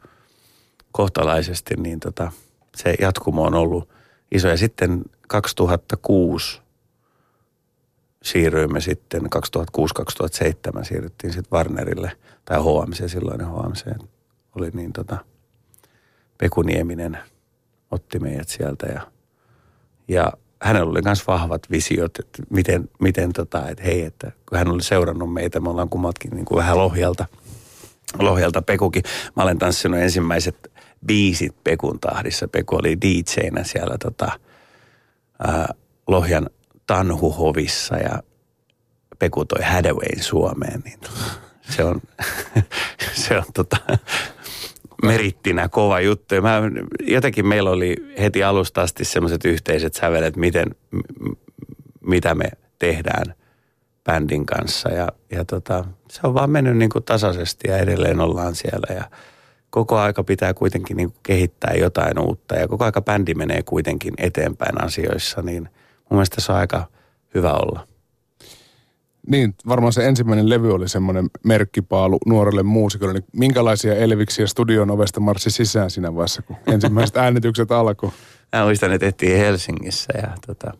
[0.96, 2.32] kohtalaisesti, niin tota,
[2.76, 3.88] se jatkumo on ollut
[4.32, 4.48] iso.
[4.48, 6.60] Ja sitten 2006
[8.22, 12.12] siirryimme sitten, 2006-2007 siirryttiin sitten Warnerille,
[12.44, 13.86] tai HMC, silloinen HMC
[14.54, 15.16] oli niin tota,
[16.38, 17.18] Peku Nieminen
[17.90, 19.00] otti meidät sieltä ja,
[20.08, 20.32] ja
[20.62, 24.82] hänellä oli myös vahvat visiot, että miten, miten tota, että hei, että kun hän oli
[24.82, 27.26] seurannut meitä, me ollaan kummatkin niin kuin vähän Lohjalta,
[28.18, 29.02] Lohjalta Pekukin.
[29.36, 30.75] Mä olen tanssinut ensimmäiset
[31.06, 32.48] biisit Pekun tahdissa.
[32.48, 34.32] Peku oli DJnä siellä tota,
[35.38, 35.74] ää,
[36.06, 36.50] Lohjan
[36.86, 38.22] Tanhuhovissa ja
[39.18, 40.98] Peku toi Hadawayn Suomeen, niin
[41.70, 42.00] se on,
[43.24, 43.76] se on tota,
[45.02, 46.34] merittinä kova juttu.
[46.42, 46.62] Mä,
[47.00, 51.32] jotenkin meillä oli heti alusta asti semmoiset yhteiset sävelet, miten, m-
[52.00, 53.34] mitä me tehdään
[54.04, 54.88] bändin kanssa.
[54.88, 58.94] Ja, ja tota, se on vaan mennyt niin kuin tasaisesti ja edelleen ollaan siellä.
[58.94, 59.04] Ja
[59.70, 64.84] koko aika pitää kuitenkin niin kehittää jotain uutta ja koko aika bändi menee kuitenkin eteenpäin
[64.84, 65.42] asioissa.
[65.42, 65.62] Niin
[66.10, 66.86] mun mielestä se on aika
[67.34, 67.88] hyvä olla.
[69.26, 73.12] Niin, varmaan se ensimmäinen levy oli semmoinen merkkipaalu nuorelle muusikolle.
[73.12, 78.10] Niin minkälaisia elviksiä studion ovesta marssi sisään siinä vaiheessa, kun ensimmäiset äänitykset alkoi?
[78.56, 80.72] Mä muistan, että tehtiin Helsingissä ja tota,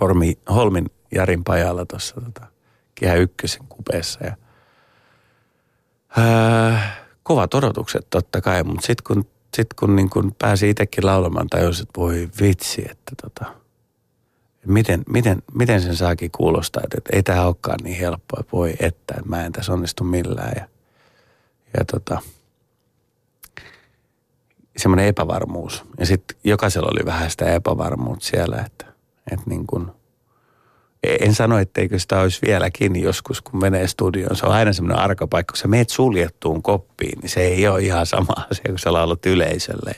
[0.00, 2.46] Hormi, Holmin Jarin pajalla tuossa tota,
[2.94, 4.24] Kehä Ykkösen kupeessa.
[4.24, 4.36] Ja,
[6.16, 11.48] ää, kovat odotukset totta kai, mutta sitten kun, sit kun, niin kun pääsi itsekin laulamaan,
[11.48, 13.44] tajusin, että voi vitsi, että tota–
[14.66, 18.70] miten, miten, miten sen saakin kuulostaa, että, että ei tämä olekaan niin helppoa, että voi
[18.70, 20.52] että, että mä en tässä onnistu millään.
[20.56, 20.68] Ja,
[21.78, 22.20] ja tota,
[24.76, 25.84] semmoinen epävarmuus.
[25.98, 28.86] Ja sitten jokaisella oli vähän sitä epävarmuutta siellä, että,
[29.30, 29.90] että niin kuin,
[31.20, 34.36] en sano, etteikö sitä olisi vieläkin joskus, kun menee studioon.
[34.36, 38.06] Se on aina semmoinen arkapaikka, kun sä meet suljettuun koppiin, niin se ei ole ihan
[38.06, 39.92] sama asia, kun sä laulat yleisölle.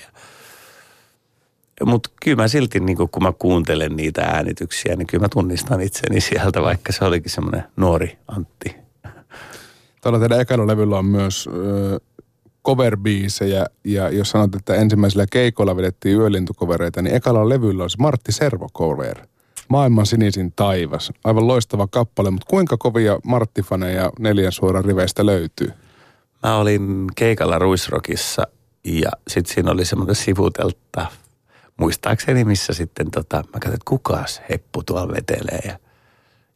[1.85, 6.21] Mutta kyllä mä silti, niin kun mä kuuntelen niitä äänityksiä, niin kyllä mä tunnistan itseni
[6.21, 8.77] sieltä, vaikka se olikin semmoinen nuori Antti.
[10.01, 12.01] Tällä teidän ekalla levyllä on myös ö,
[12.69, 18.69] cover-biisejä, ja jos sanot, että ensimmäisellä keikolla vedettiin yölintukovereita, niin ekalla levyllä olisi Martti Servo
[18.75, 19.27] cover.
[19.69, 21.13] Maailman sinisin taivas.
[21.25, 25.73] Aivan loistava kappale, mutta kuinka kovia Martti-faneja neljän suoran riveistä löytyy?
[26.43, 28.43] Mä olin keikalla Ruisrokissa
[28.85, 31.07] ja sitten siinä oli semmoinen sivutelta
[31.77, 35.79] muistaakseni, missä sitten tota, mä katsoin, että kukas heppu tuolla vetelee ja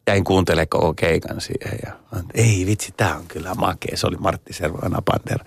[0.07, 1.93] jäin kuuntelemaan koko keikan siihen ja
[2.33, 3.97] ei vitsi, tää on kyllä makea.
[3.97, 5.39] Se oli Martti Servoina Pander.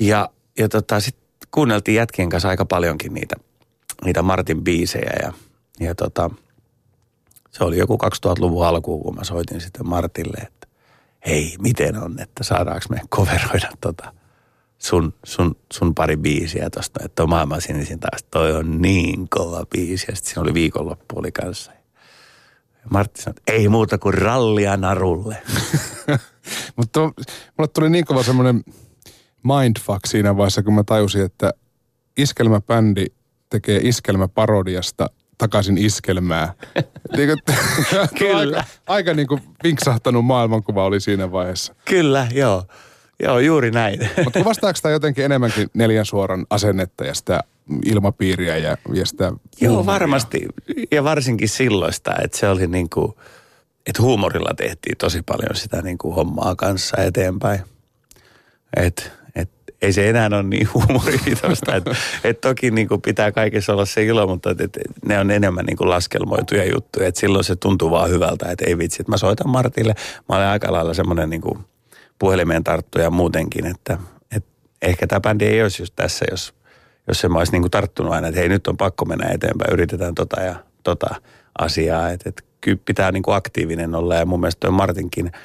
[0.00, 3.36] Ja, ja tota, sitten kuunneltiin jätkien kanssa aika paljonkin niitä,
[4.04, 5.32] niitä Martin biisejä ja,
[5.80, 6.30] ja tota,
[7.50, 10.66] se oli joku 2000-luvun alkuun, kun mä soitin sitten Martille, että
[11.26, 14.12] hei, miten on, että saadaanko me coveroida tota–
[14.78, 19.66] sun, sun, sun pari biisiä tosta, että on maailman sinisin taas, toi on niin kova
[19.66, 20.06] biisi.
[20.08, 21.72] Ja sitten siinä oli viikonloppu oli kanssa.
[21.72, 25.36] Ja Martti sanoi, ei muuta kuin rallia narulle.
[26.76, 27.00] Mutta
[27.58, 28.64] mulle tuli niin kova semmoinen
[29.42, 31.52] mindfuck siinä vaiheessa, kun mä tajusin, että
[32.16, 33.06] iskelmäbändi
[33.50, 36.52] tekee iskelmäparodiasta takaisin iskelmää.
[37.16, 37.56] niin kuin,
[38.18, 38.56] Kyllä.
[38.64, 41.74] aika, aika niin kuin vinksahtanut maailmankuva oli siinä vaiheessa.
[41.84, 42.64] Kyllä, joo.
[43.22, 44.10] Joo, juuri näin.
[44.24, 47.40] Mutta kuvastaako tämä jotenkin enemmänkin neljän suoran asennetta ja sitä
[47.84, 49.86] ilmapiiriä ja, ja sitä Joo, huumoria?
[49.86, 50.46] varmasti.
[50.90, 53.12] Ja varsinkin silloista, että se oli niin kuin,
[53.86, 57.60] että huumorilla tehtiin tosi paljon sitä niin kuin hommaa kanssa eteenpäin.
[58.76, 59.12] Että et,
[59.82, 61.76] ei se enää ole niin huumoripitoista.
[61.76, 65.30] että et toki niin kuin pitää kaikessa olla se ilo, mutta et, et ne on
[65.30, 67.08] enemmän niin kuin laskelmoituja juttuja.
[67.08, 69.94] Et silloin se tuntuu vaan hyvältä, että ei vitsi, että mä soitan Martille.
[70.28, 71.42] Mä olen aika lailla semmoinen niin
[72.18, 73.98] puhelimeen tarttuja muutenkin, että
[74.36, 74.44] et
[74.82, 76.54] ehkä tämä bändi ei olisi just tässä, jos,
[77.08, 79.72] jos se mä olisi niin kuin tarttunut aina, että hei nyt on pakko mennä eteenpäin,
[79.72, 81.14] yritetään tota ja tota
[81.58, 82.10] asiaa.
[82.10, 85.32] Että et, kyllä pitää niin kuin aktiivinen olla ja mun mielestä Martinkin–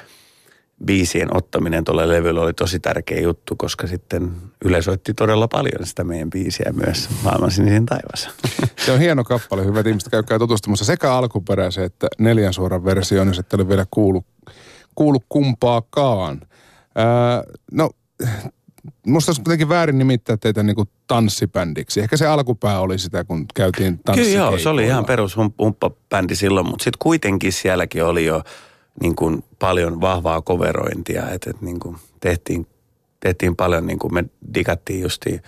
[0.86, 4.32] biisien ottaminen tuolle levylle oli tosi tärkeä juttu, koska sitten
[4.64, 8.30] Yle soitti todella paljon sitä meidän biisiä myös Maailman sinisen taivassa.
[8.84, 13.38] Se on hieno kappale, hyvät ihmiset, käykää tutustumassa sekä alkuperäiseen että neljän suoran versioon, jos
[13.38, 14.26] ette ole vielä kuullut,
[14.94, 16.40] kuullut kumpaakaan.
[16.94, 17.42] Ää,
[17.72, 17.90] no,
[19.06, 22.00] musta olisi kuitenkin väärin nimittää teitä niin kuin tanssibändiksi.
[22.00, 24.50] Ehkä se alkupää oli sitä, kun käytiin tanssikeikoilla.
[24.50, 28.42] Kyllä joo, se oli ihan perus humppabändi silloin, mutta sitten kuitenkin sielläkin oli jo–
[29.00, 32.66] niin kuin paljon vahvaa koverointia, että, että niin kuin tehtiin,
[33.20, 34.24] tehtiin paljon, niin kuin me
[34.54, 35.42] digattiin justiin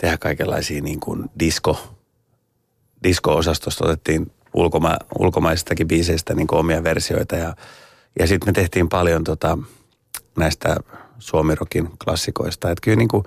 [0.00, 1.78] tehdä kaikenlaisia niin kuin disco,
[3.02, 7.56] disco-osastosta otettiin ulkoma, ulkomaisistakin biiseistä niin kuin omia versioita ja,
[8.18, 9.58] ja sitten me tehtiin paljon tota,
[10.36, 10.76] näistä
[11.18, 12.70] suomirokin klassikoista.
[12.70, 13.24] Että kyllä niin kuin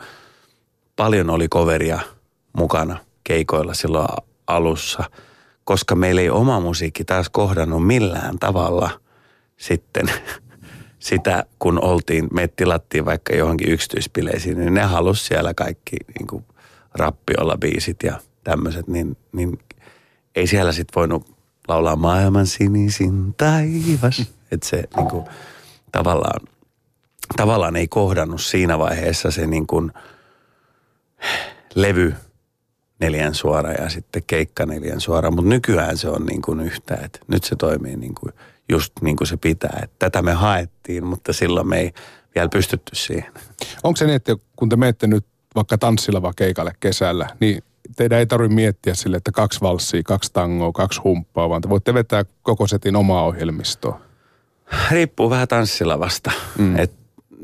[0.95, 1.99] paljon oli koveria
[2.53, 4.07] mukana keikoilla silloin
[4.47, 5.03] alussa,
[5.63, 8.89] koska meillä ei oma musiikki taas kohdannut millään tavalla–
[9.57, 10.05] sitten
[10.99, 16.45] sitä, kun oltiin, me tilattiin vaikka johonkin yksityispileisiin, niin ne halusi siellä kaikki niin kuin
[16.93, 19.59] rappiolla biisit ja tämmöiset, niin, niin
[20.35, 21.35] ei siellä sitten voinut
[21.67, 24.19] laulaa maailman sinisin taivas.
[24.51, 25.25] Että se niin kuin,
[25.91, 26.47] tavallaan,
[27.37, 29.91] tavallaan ei kohdannut siinä vaiheessa se niin kuin,
[31.75, 32.15] levy
[32.99, 37.19] neljän suora ja sitten keikka neljän suora, mutta nykyään se on niin kuin yhtä, että
[37.27, 38.33] nyt se toimii niin kuin–
[38.69, 39.80] just niin kuin se pitää.
[39.84, 41.93] Että tätä me haettiin, mutta silloin me ei
[42.36, 43.34] vielä pystytty siihen.
[43.84, 45.25] Onko se niin, että kun te menette nyt
[45.56, 47.63] vaikka tanssilava keikalle kesällä, niin
[47.95, 51.93] teidän ei tarvitse miettiä sille, että kaksi valssia, kaksi tangoa, kaksi humppaa, vaan te voitte
[51.93, 54.01] vetää koko setin omaa ohjelmistoa.
[54.91, 56.32] Riippuu vähän tanssilavasta.
[56.58, 56.80] Mm.
[56.80, 56.91] Et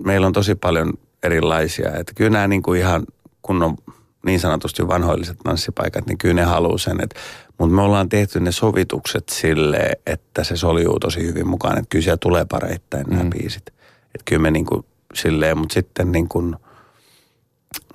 [0.06, 1.96] meillä on tosi paljon erilaisia.
[1.96, 3.06] Et kyllä nämä niinku ihan
[3.42, 3.78] kunnon
[4.26, 7.20] niin sanotusti vanhoilliset tanssipaikat, niin kyllä ne haluaa sen, että
[7.58, 11.78] mutta me ollaan tehty ne sovitukset sille, että se soljuu tosi hyvin mukaan.
[11.78, 13.30] Että kyllä siellä tulee pareittain nämä mm.
[13.30, 13.68] biisit.
[13.68, 16.56] Että kyllä me niin kuin silleen, mutta sitten niin kuin,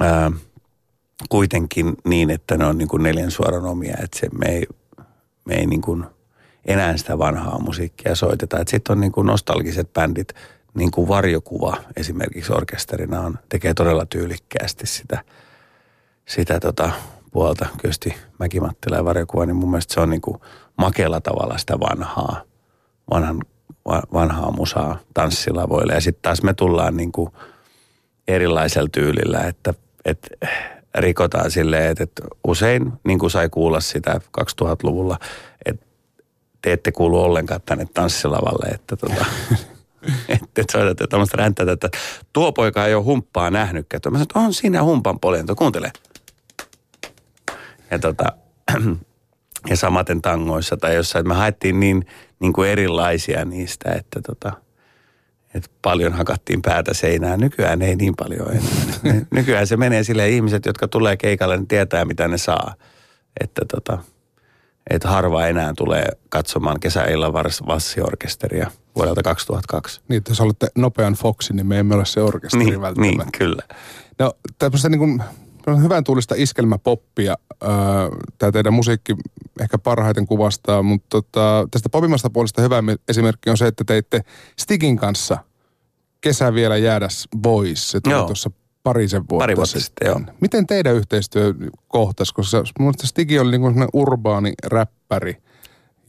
[0.00, 0.32] ää,
[1.28, 3.96] kuitenkin niin, että ne on niin kuin neljän suoran omia.
[4.02, 4.66] Että se, me ei,
[5.44, 6.04] me ei niin kuin
[6.64, 8.60] enää sitä vanhaa musiikkia soiteta.
[8.60, 10.34] Että sitten on niin kuin nostalgiset bändit,
[10.74, 15.24] niin kuin Varjokuva esimerkiksi orkesterina on, tekee todella tyylikkäästi sitä,
[16.26, 16.90] sitä tota,
[17.30, 20.36] puolta, Kyösti Mäkimattila ja varjokuva, niin mun mielestä se on niin kuin
[20.76, 22.42] makealla tavalla sitä vanhaa,
[23.10, 23.42] vanhan,
[24.12, 25.92] vanhaa musaa tanssilavoille.
[25.92, 27.30] Ja sitten taas me tullaan niin kuin
[28.28, 30.28] erilaisella tyylillä, että, että
[30.94, 35.18] rikotaan silleen, että, että usein niin kuin sai kuulla sitä 2000-luvulla,
[35.66, 35.86] että
[36.62, 39.24] te ette kuulu ollenkaan tänne tanssilavalle, että tota,
[40.28, 41.90] että et soitatte tämmöistä että
[42.32, 44.00] tuo poika ei ole humppaa nähnytkään.
[44.04, 45.92] Mä sanoin, että on siinä humpan poljento, kuuntele
[47.90, 48.24] ja, tota,
[49.70, 51.28] ja samaten tangoissa tai jossain.
[51.28, 52.06] Me haettiin niin,
[52.40, 54.52] niin kuin erilaisia niistä, että tota,
[55.54, 57.40] että paljon hakattiin päätä seinään.
[57.40, 59.20] Nykyään ei niin paljon enää.
[59.30, 62.74] Nykyään se menee sille ihmiset, jotka tulee keikalle, niin tietää mitä ne saa.
[63.40, 63.98] Että tota,
[64.90, 67.32] että harva enää tulee katsomaan kesäillan
[67.66, 70.00] vassiorkesteria vuodelta 2002.
[70.08, 73.22] Niin, että jos olette nopean Foxin, niin me emme ole se orkesteri niin, välttämättä.
[73.24, 73.62] Niin, kyllä.
[74.18, 75.22] No tämmöistä niin kuin
[75.76, 77.34] hyvän tuulista iskelmäpoppia.
[78.38, 79.16] Tämä teidän musiikki
[79.60, 84.20] ehkä parhaiten kuvastaa, mutta tota, tästä popimasta puolesta hyvä esimerkki on se, että teitte
[84.58, 85.38] Stigin kanssa
[86.20, 87.90] kesä vielä jäädäs boys.
[87.90, 88.50] Se tuli tuossa
[88.82, 90.06] parisen vuotta, Pari vuotta sitten.
[90.06, 90.20] joo.
[90.40, 91.54] Miten teidän yhteistyö
[91.88, 95.36] kohtasi, koska mun Stigi oli niin kuin urbaani räppäri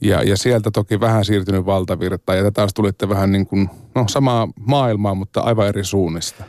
[0.00, 4.48] ja, ja sieltä toki vähän siirtynyt valtavirtaan ja taas tulitte vähän niin kuin, no samaa
[4.66, 6.44] maailmaa, mutta aivan eri suunnista.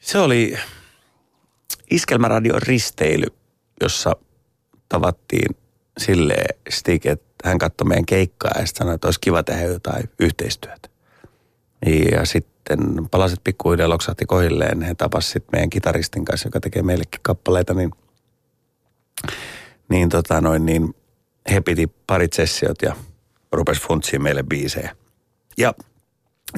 [0.00, 0.56] Se oli,
[1.94, 3.26] Iskelmäradion risteily,
[3.80, 4.16] jossa
[4.88, 5.56] tavattiin
[5.98, 6.34] sille
[6.68, 10.88] Stig, että hän katsoi meidän keikkaa ja sanoi, että olisi kiva tehdä jotain yhteistyötä.
[12.12, 12.78] Ja sitten
[13.10, 14.82] palaset pikkuhiljaa loksahti kohilleen.
[14.82, 17.90] He tapasivat meidän kitaristin kanssa, joka tekee meillekin kappaleita, niin,
[19.88, 20.94] niin, tota noin, niin
[21.50, 22.96] he piti parit sessiot ja
[23.52, 24.96] rupesi funtsiin meille biisejä.
[25.58, 25.74] Ja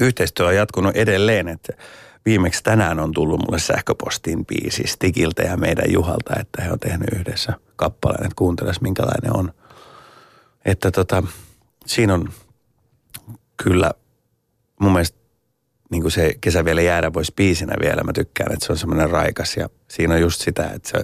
[0.01, 1.73] yhteistyö on jatkunut edelleen, että
[2.27, 7.07] viimeksi tänään on tullut mulle sähköpostiin biisi Stikiltä ja meidän Juhalta, että he on tehnyt
[7.15, 9.53] yhdessä kappaleen, että kuunteles minkälainen on.
[10.65, 11.23] Että tota,
[11.85, 12.29] siinä on
[13.63, 13.91] kyllä
[14.79, 15.17] mun mielestä
[15.91, 18.03] niin kuin se kesä vielä jäädä voisi biisinä vielä.
[18.03, 21.03] Mä tykkään, että se on semmoinen raikas ja siinä on just sitä, että se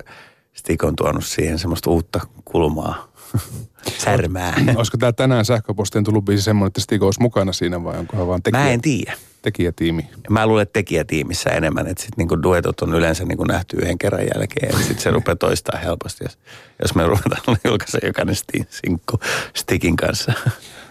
[0.53, 3.11] Stik on tuonut siihen semmoista uutta kulmaa,
[4.03, 4.53] särmää.
[4.75, 8.43] Olisiko tämä tänään sähköpostiin tullut biisi semmoinen, että Stig olisi mukana siinä vai onkohan vaan
[8.43, 9.17] tekijä, Mä en tiedä.
[9.43, 10.09] Tekijätiimi?
[10.29, 14.25] Mä luulen, että tekijätiimissä enemmän, että sitten niinku duetot on yleensä niinku nähty yhden kerran
[14.35, 14.71] jälkeen.
[14.71, 16.39] Ja sitten se rupeaa toistaa helposti, jos,
[16.81, 18.35] jos me ruvetaan julkaisen jokainen
[18.69, 19.19] sinkku
[19.55, 20.33] Stikin kanssa.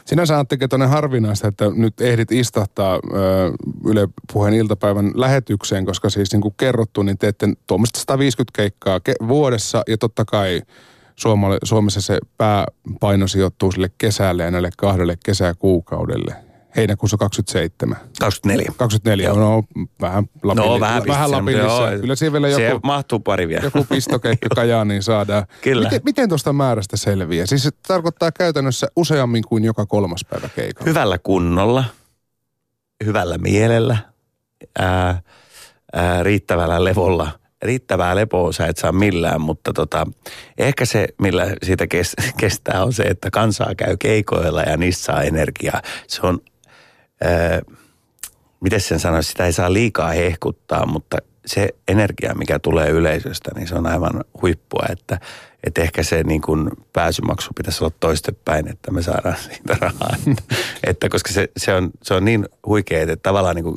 [0.04, 3.00] Sinänsä on tuonne harvinaista, että nyt ehdit istahtaa
[3.86, 9.28] Yle Puheen iltapäivän lähetykseen, koska siis niin kuin kerrottu, niin teette tuommoista 150 keikkaa ke-
[9.28, 10.62] vuodessa ja totta kai
[11.16, 16.51] Suomalle, Suomessa se pääpaino sijoittuu sille kesälle ja näille kahdelle kesäkuukaudelle.
[16.76, 17.96] Heinäkuussa 27.
[18.20, 18.72] 24.
[18.76, 19.36] 24, Joo.
[19.36, 19.64] no
[20.00, 23.64] vähän lapilli, No vähän, vähän joo, Kyllä siinä vielä joku, mahtuu pari vielä.
[23.64, 25.46] joku pistokeikka Kajaaniin saadaan.
[25.60, 25.84] Kyllä.
[25.88, 27.46] Miten, miten tuosta määrästä selviää?
[27.46, 30.88] Siis se tarkoittaa käytännössä useammin kuin joka kolmas päivä keikalla.
[30.88, 31.84] Hyvällä kunnolla,
[33.04, 33.96] hyvällä mielellä,
[34.78, 35.22] ää,
[35.92, 37.30] ää, riittävällä levolla.
[37.62, 40.06] Riittävää lepoa sä et saa millään, mutta tota,
[40.58, 45.22] ehkä se, millä siitä kes, kestää, on se, että kansaa käy keikoilla ja niistä saa
[45.22, 45.82] energiaa.
[46.06, 46.38] Se on,
[47.24, 47.60] ää,
[48.60, 53.68] miten sen sanoisi, sitä ei saa liikaa hehkuttaa, mutta se energia, mikä tulee yleisöstä, niin
[53.68, 55.20] se on aivan huippua, että,
[55.64, 60.16] että ehkä se niin kuin pääsymaksu pitäisi olla toistepäin, että me saadaan siitä rahaa.
[60.30, 60.42] Että,
[60.84, 63.76] että koska se, se, on, se on niin huikea, että tavallaan niin kuin,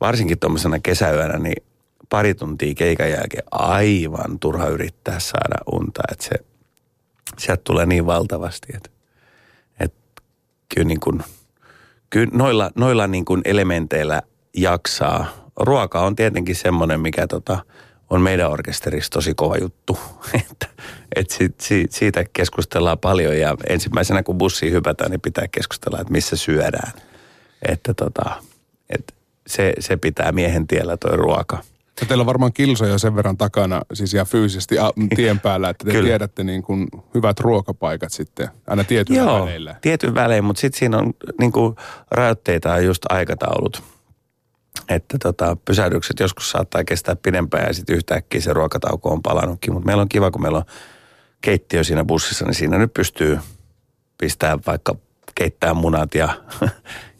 [0.00, 1.62] varsinkin tuommoisena kesäyönä, niin
[2.08, 6.30] pari tuntia keikan jälkeen aivan turha yrittää saada unta, että se,
[7.38, 8.90] sieltä tulee niin valtavasti, että,
[9.80, 10.22] että
[10.74, 11.22] kyllä niin kuin,
[12.10, 14.22] kyllä noilla, noilla niin kuin elementeillä
[14.56, 15.26] jaksaa.
[15.60, 17.58] Ruoka on tietenkin semmoinen, mikä tota,
[18.10, 19.98] on meidän orkesterissa tosi kova juttu.
[20.50, 20.66] että,
[21.16, 26.12] et si, si, siitä keskustellaan paljon ja ensimmäisenä kun bussiin hypätään, niin pitää keskustella, että
[26.12, 26.92] missä syödään.
[27.68, 28.42] Että tota,
[28.90, 29.14] et
[29.46, 31.58] se, se pitää miehen tiellä toi ruoka.
[32.00, 35.84] Ja teillä on varmaan kilsoja sen verran takana, siis ihan fyysisesti a- tien päällä, että
[35.84, 36.06] te Kyllä.
[36.06, 39.74] tiedätte niin kuin hyvät ruokapaikat sitten aina tietyillä Joo, väleillä.
[39.80, 41.76] tietyn välein, mutta sitten siinä on niin kuin,
[42.10, 43.82] rajoitteita on just aikataulut.
[44.88, 49.72] Että tota, pysähdykset joskus saattaa kestää pidempään ja sitten yhtäkkiä se ruokatauko on palannutkin.
[49.72, 50.64] Mutta meillä on kiva, kun meillä on
[51.40, 53.38] keittiö siinä bussissa, niin siinä nyt pystyy
[54.18, 54.94] pistää vaikka
[55.34, 56.28] keittää munat ja,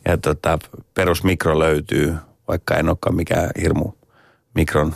[0.08, 0.58] ja tota,
[0.94, 2.16] perusmikro löytyy,
[2.48, 3.92] vaikka en olekaan mikään hirmu
[4.58, 4.94] mikron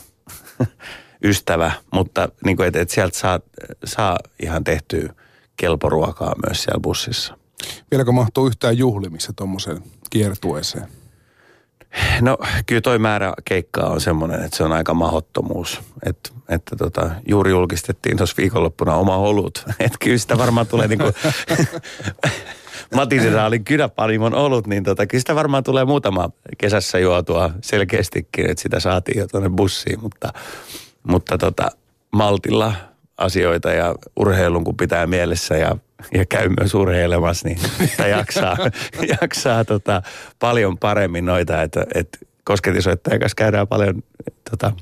[1.30, 3.40] ystävä, mutta niin kuin, että, että sieltä saa,
[3.84, 5.14] saa ihan tehtyä
[5.56, 7.38] kelporuokaa myös siellä bussissa.
[7.90, 10.86] Vieläkö mahtuu yhtään juhlimissa tuommoiseen kiertueeseen?
[12.20, 15.80] No kyllä toi määrä keikkaa on semmoinen, että se on aika mahottomuus.
[16.06, 19.64] Että, että tota, juuri julkistettiin tuossa viikonloppuna oma olut.
[19.80, 21.04] Että kyllä sitä varmaan tulee niinku
[22.94, 28.80] Matiniraalin kynäpanimon olut, niin tota, kyllä sitä varmaan tulee muutama kesässä juotua selkeästikin, että sitä
[28.80, 30.00] saatiin jo tuonne bussiin.
[30.00, 30.32] Mutta,
[31.02, 31.68] mutta tota,
[32.12, 32.74] maltilla
[33.18, 35.76] asioita ja urheilun kun pitää mielessä ja,
[36.14, 38.56] ja käy myös urheilemassa, niin sitä jaksaa,
[39.20, 40.02] jaksaa tota,
[40.38, 44.02] paljon paremmin noita, että, että kosketisoittajan kanssa käydään paljon
[44.50, 44.72] tota,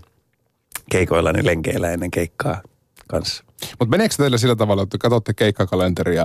[0.90, 2.62] keikoilla, niin lenkeillä ennen keikkaa
[3.06, 3.44] kanssa.
[3.78, 6.24] Mutta meneekö teillä sillä tavalla, että katsotte keikkakalenteria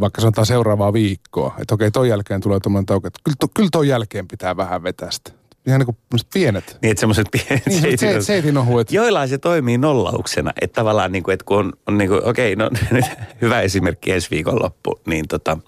[0.00, 3.68] vaikka sanotaan seuraavaa viikkoa, että okei, ton jälkeen tulee tuommoinen tauko, että kyllä, to, kyllä
[3.72, 5.32] ton jälkeen pitää vähän vetästä.
[5.66, 5.96] Ihan niin kuin
[6.32, 6.78] pienet.
[6.82, 8.92] Niin, että semmoiset pienet Niin, semmoset se, seitin ohuet.
[8.92, 12.56] Joillain se toimii nollauksena, että tavallaan niin kuin, että kun on, on niin kuin, okei,
[12.56, 13.04] no nyt
[13.40, 15.58] hyvä esimerkki ensi viikonloppu, niin tota,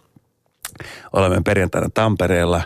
[1.12, 2.62] olemme perjantaina Tampereella,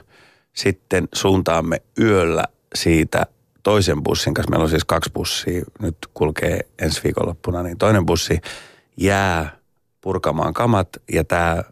[0.53, 3.27] sitten suuntaamme yöllä siitä
[3.63, 8.41] toisen bussin kanssa, meillä on siis kaksi bussia, nyt kulkee ensi viikonloppuna, niin toinen bussi
[8.97, 9.57] jää
[10.05, 11.65] purkamaan kamat ja tämä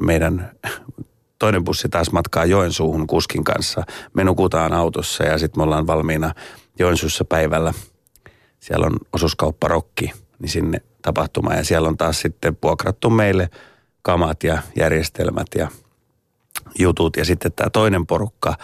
[0.00, 0.50] meidän
[1.38, 3.82] toinen bussi taas matkaa Joensuuhun kuskin kanssa.
[4.14, 6.34] Me nukutaan autossa ja sitten me ollaan valmiina
[6.78, 7.74] Joensuussa päivällä.
[8.60, 11.56] Siellä on osuuskauppa Rokki, niin sinne tapahtumaan.
[11.56, 13.50] Ja siellä on taas sitten vuokrattu meille
[14.02, 15.68] kamat ja järjestelmät ja
[16.78, 17.16] jutut.
[17.16, 18.54] Ja sitten tämä toinen porukka,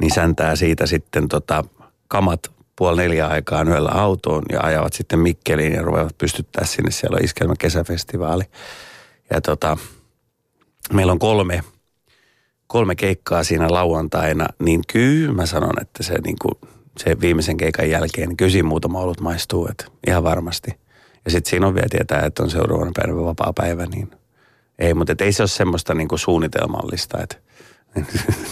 [0.00, 1.64] niin säntää siitä sitten tota
[2.08, 6.90] kamat puoli neljä aikaan yöllä autoon ja ajavat sitten Mikkeliin ja ruvevat pystyttää sinne.
[6.90, 8.44] Siellä on iskelmä kesäfestivaali.
[9.30, 9.76] Ja tota,
[10.92, 11.62] meillä on kolme,
[12.66, 17.90] kolme keikkaa siinä lauantaina, niin kyllä mä sanon, että se, niin kuin, se viimeisen keikan
[17.90, 20.70] jälkeen, niin kyllä muutama ollut maistuu, että ihan varmasti.
[21.24, 24.10] Ja sitten siinä on vielä tietää, että on seuraavana päivänä vapaa päivä, niin
[24.78, 27.36] ei, mutta ei se ole semmoista niin kuin suunnitelmallista, että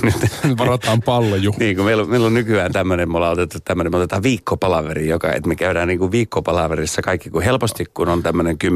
[0.03, 0.14] Nyt
[0.59, 1.55] varataan palloju.
[1.59, 5.09] niin, kun meillä, on- meillä on nykyään tämmöinen, me ollaan otettu tämmöinen, me otetaan viikkopalaveri,
[5.09, 8.68] joka, että me käydään niin kuin viikkopalaverissa kaikki, kun helposti kun on tämmöinen 10-11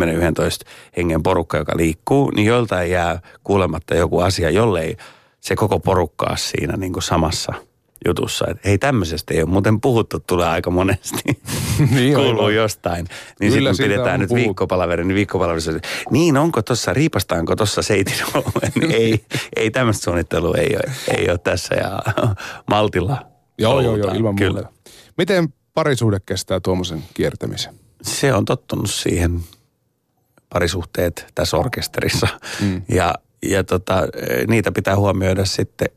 [0.96, 4.96] hengen porukka, joka liikkuu, niin joiltain jää kuulematta joku asia, jollei
[5.40, 7.52] se koko porukka ole siinä niin kuin samassa
[8.06, 11.22] jutussa, että hei tämmöisestä ei ole muuten puhuttu, tulee aika monesti.
[11.90, 12.54] Niin Kuuluu aivan.
[12.54, 13.06] jostain.
[13.40, 15.72] Niin sitten pidetään nyt viikkopalaveri, niin viikkopalaverissa,
[16.10, 18.14] niin onko tuossa, riipastaanko tuossa seitin?
[18.80, 19.24] Niin ei,
[19.56, 22.02] ei tämmöistä suunnittelua ei ole, ei ole tässä ja
[22.70, 23.26] maltilla.
[23.58, 24.52] Joo, joo, joo, ilman Kyllä.
[24.52, 24.68] muuta.
[25.18, 27.74] Miten parisuhde kestää tuommoisen kiertämisen?
[28.04, 29.40] se on tottunut siihen
[30.48, 32.28] parisuhteet tässä orkesterissa.
[32.60, 32.82] Mm.
[32.88, 34.02] Ja, ja tota,
[34.48, 35.88] niitä pitää huomioida sitten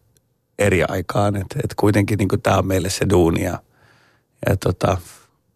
[0.60, 1.36] eri aikaan.
[1.36, 3.60] Että et kuitenkin niin tämä on meille se duuni ja,
[4.50, 4.98] ja tota,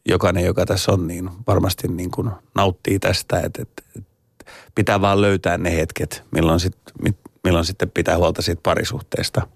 [0.09, 3.39] jokainen, joka tässä on, niin varmasti niin kuin nauttii tästä.
[3.39, 4.05] Että et, et
[4.75, 6.77] pitää vaan löytää ne hetket, milloin, sit,
[7.43, 9.47] milloin sitten pitää huolta siitä parisuhteesta.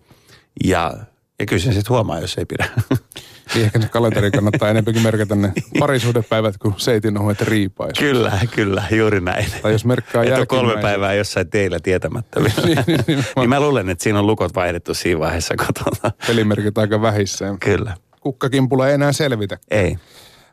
[0.63, 0.93] Ja,
[1.39, 2.69] ja kyllä sen sitten huomaa, jos ei pidä.
[3.53, 7.99] Niin ehkä se kalenteri kannattaa enempikin merkata ne parisuhdepäivät kuin seitin ohuet riipais.
[7.99, 9.45] Kyllä, kyllä, juuri näin.
[9.61, 12.55] Tai jos merkkaa Että on kolme päivää jossain teillä tietämättömillä.
[12.65, 16.13] Niin, niin, niin, niin mä luulen, että siinä on lukot vaihdettu siinä vaiheessa kotona.
[16.27, 17.55] Pelimerkit aika vähissä.
[17.59, 17.97] Kyllä.
[18.19, 19.57] Kukkakimpulla ei enää selvitä.
[19.71, 19.97] Ei.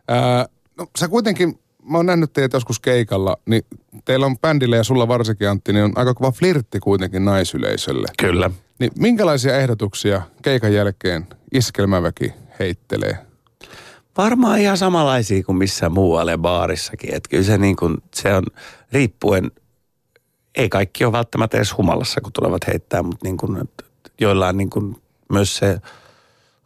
[0.08, 0.46] Ää,
[0.78, 3.62] no sä kuitenkin, mä oon nähnyt teidät joskus keikalla, niin
[4.04, 8.08] teillä on bändillä ja sulla varsinkin Antti, niin on aika kova flirtti kuitenkin naisyleisölle.
[8.18, 8.50] Kyllä.
[8.78, 13.18] Niin minkälaisia ehdotuksia keikan jälkeen iskelmäväki heittelee?
[14.16, 17.14] Varmaan ihan samanlaisia kuin missään muualle baarissakin.
[17.14, 18.44] Että kyllä se, niin kuin, se on
[18.92, 19.50] riippuen,
[20.54, 23.68] ei kaikki ole välttämättä edes humalassa, kun tulevat heittää, mutta niin kuin,
[24.20, 24.96] joillain niin kuin
[25.32, 25.80] myös se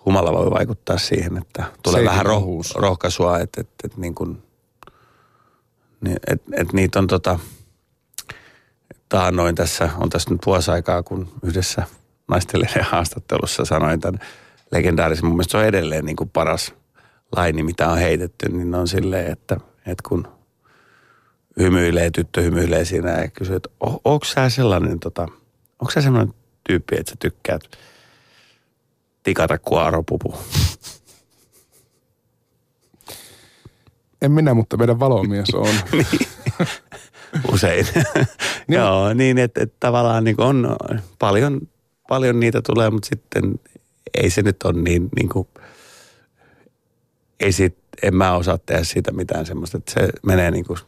[0.06, 2.74] humala voi vaikuttaa siihen, että tulee Seitin vähän roh, ohuus.
[2.74, 4.42] rohkaisua, että, että, että niin kuin,
[6.26, 7.38] että, että niitä on tota,
[9.08, 11.82] taannoin tässä, on tässä nyt vuosi aikaa, kun yhdessä
[12.28, 14.20] naistelijan haastattelussa sanoin tämän
[14.72, 16.74] legendaarisen, mun mielestä se on edelleen niin kuin paras
[17.36, 20.28] laini, mitä on heitetty, niin on silleen, että, että kun
[21.60, 25.28] hymyilee, tyttö hymyilee siinä ja kysyy, että onko sä sellainen, tota,
[25.78, 26.34] onko sä sellainen
[26.68, 27.62] tyyppi, että sä tykkäät
[29.26, 30.34] tikata kuaropupu?
[34.22, 35.74] En minä, mutta meidän valomies on.
[37.52, 37.86] Usein.
[38.68, 38.76] Niin.
[38.78, 40.76] Joo, niin että et tavallaan niin on
[41.18, 41.60] paljon,
[42.08, 43.60] paljon niitä tulee, mutta sitten
[44.14, 45.48] ei se nyt ole niin, niin kuin,
[47.40, 50.78] ei sit, en mä osaa tehdä siitä mitään semmoista, että se menee niin kuin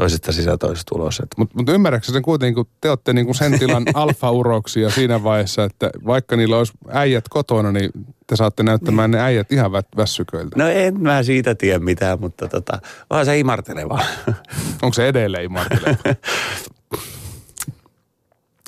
[0.00, 1.22] toisesta sisään toisesta ulos.
[1.36, 5.90] Mutta mut ymmärrätkö sen kuitenkin, kun te olette niinku sen tilan alfa-uroksia siinä vaiheessa, että
[6.06, 7.90] vaikka niillä olisi äijät kotona, niin
[8.26, 10.58] te saatte näyttämään ne äijät ihan vä- väsyköiltä.
[10.58, 12.80] no en mä siitä tiedä mitään, mutta tota,
[13.10, 14.00] vaan se imarteleva.
[14.82, 15.98] Onko se edelleen Martille?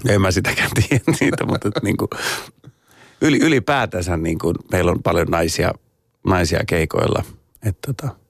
[0.08, 2.08] En mä sitäkään tiedä niitä, mutta että niin kuin,
[3.20, 5.72] yli, ylipäätänsä niin kuin, meillä on paljon naisia,
[6.26, 7.24] naisia keikoilla.
[7.66, 8.21] Että tota,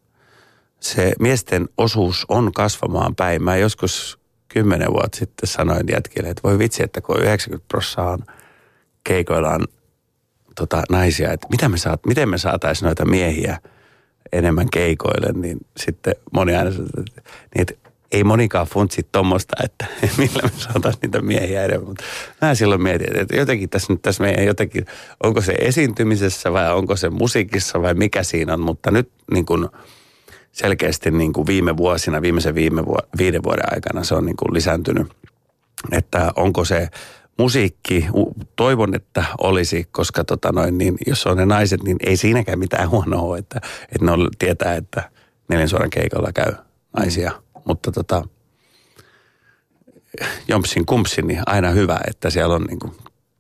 [0.83, 3.43] se miesten osuus on kasvamaan päin.
[3.43, 4.19] Mä joskus
[4.49, 8.19] kymmenen vuotta sitten sanoin jätkille, että voi vitsi, että kun 90 prosenttia on
[9.05, 9.67] keikoillaan
[10.57, 13.59] tota, naisia, että mitä me saat, miten me saataisiin noita miehiä
[14.33, 17.23] enemmän keikoille, niin sitten moni aina sanoo, että,
[17.55, 19.87] niin, että ei monikaan funtsi tuommoista, että
[20.19, 21.89] millä me saataisiin niitä miehiä enemmän.
[21.89, 22.05] Mutta
[22.43, 24.87] mä silloin mietin, että jotenkin tässä nyt tässä meidän jotenkin,
[25.23, 29.69] onko se esiintymisessä vai onko se musiikissa vai mikä siinä on, mutta nyt niin kuin
[30.53, 34.55] selkeästi niin kuin viime vuosina, viimeisen viime vuo, viiden vuoden aikana se on niin kuin
[34.55, 35.07] lisääntynyt.
[35.93, 36.89] Että onko se
[37.39, 38.07] musiikki,
[38.57, 42.91] toivon, että olisi, koska tota noin, niin jos on ne naiset, niin ei siinäkään mitään
[42.95, 45.11] huonoa ole, että, että ne on, tietää, että
[45.49, 46.53] neljän suoran keikalla käy
[46.97, 47.33] naisia.
[47.65, 48.23] Mutta tota,
[50.49, 52.93] jompsin kumpsin, niin aina hyvä, että siellä on niin kuin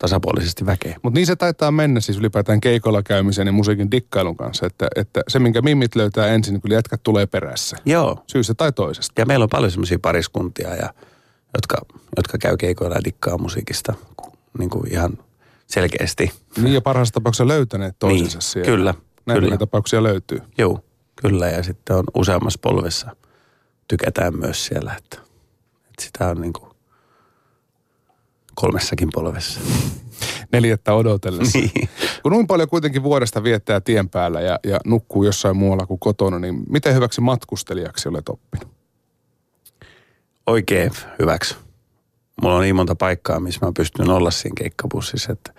[0.03, 0.97] tasapuolisesti väkeä.
[1.03, 5.21] Mutta niin se taitaa mennä siis ylipäätään keikolla käymisen ja musiikin dikkailun kanssa, että, että
[5.29, 7.77] se minkä mimmit löytää ensin, niin kyllä jätkät tulee perässä.
[7.85, 9.21] Joo, Syystä tai toisesta.
[9.21, 10.95] ja meillä on paljon semmoisia pariskuntia, ja,
[11.55, 11.77] jotka,
[12.17, 13.95] jotka käy keikoilla ja dikkaa musiikista
[14.59, 15.19] niin kuin ihan
[15.67, 16.33] selkeästi.
[16.57, 18.67] Niin ja parhaassa tapauksessa löytäneet toisensa Niin, siellä.
[18.71, 18.95] kyllä,
[19.27, 19.57] Näitä kyllä.
[19.57, 20.39] tapauksia löytyy.
[20.59, 20.81] Joo,
[21.23, 21.49] kyllä.
[21.49, 23.17] Ja sitten on useammassa polvessa
[23.89, 25.17] tykätään myös siellä, että,
[25.91, 26.72] että sitä on niin kuin
[28.55, 29.61] kolmessakin polvessa.
[30.53, 31.59] Neljättä odotellessa.
[31.59, 31.89] Niin.
[32.23, 36.39] Kun noin paljon kuitenkin vuodesta viettää tien päällä ja, ja nukkuu jossain muualla kuin kotona,
[36.39, 38.69] niin miten hyväksi matkustelijaksi olet oppinut?
[40.47, 41.57] Oikein hyväksi.
[42.43, 45.53] Mulla on niin monta paikkaa, missä mä pystyn olla siinä keikkabussissa, että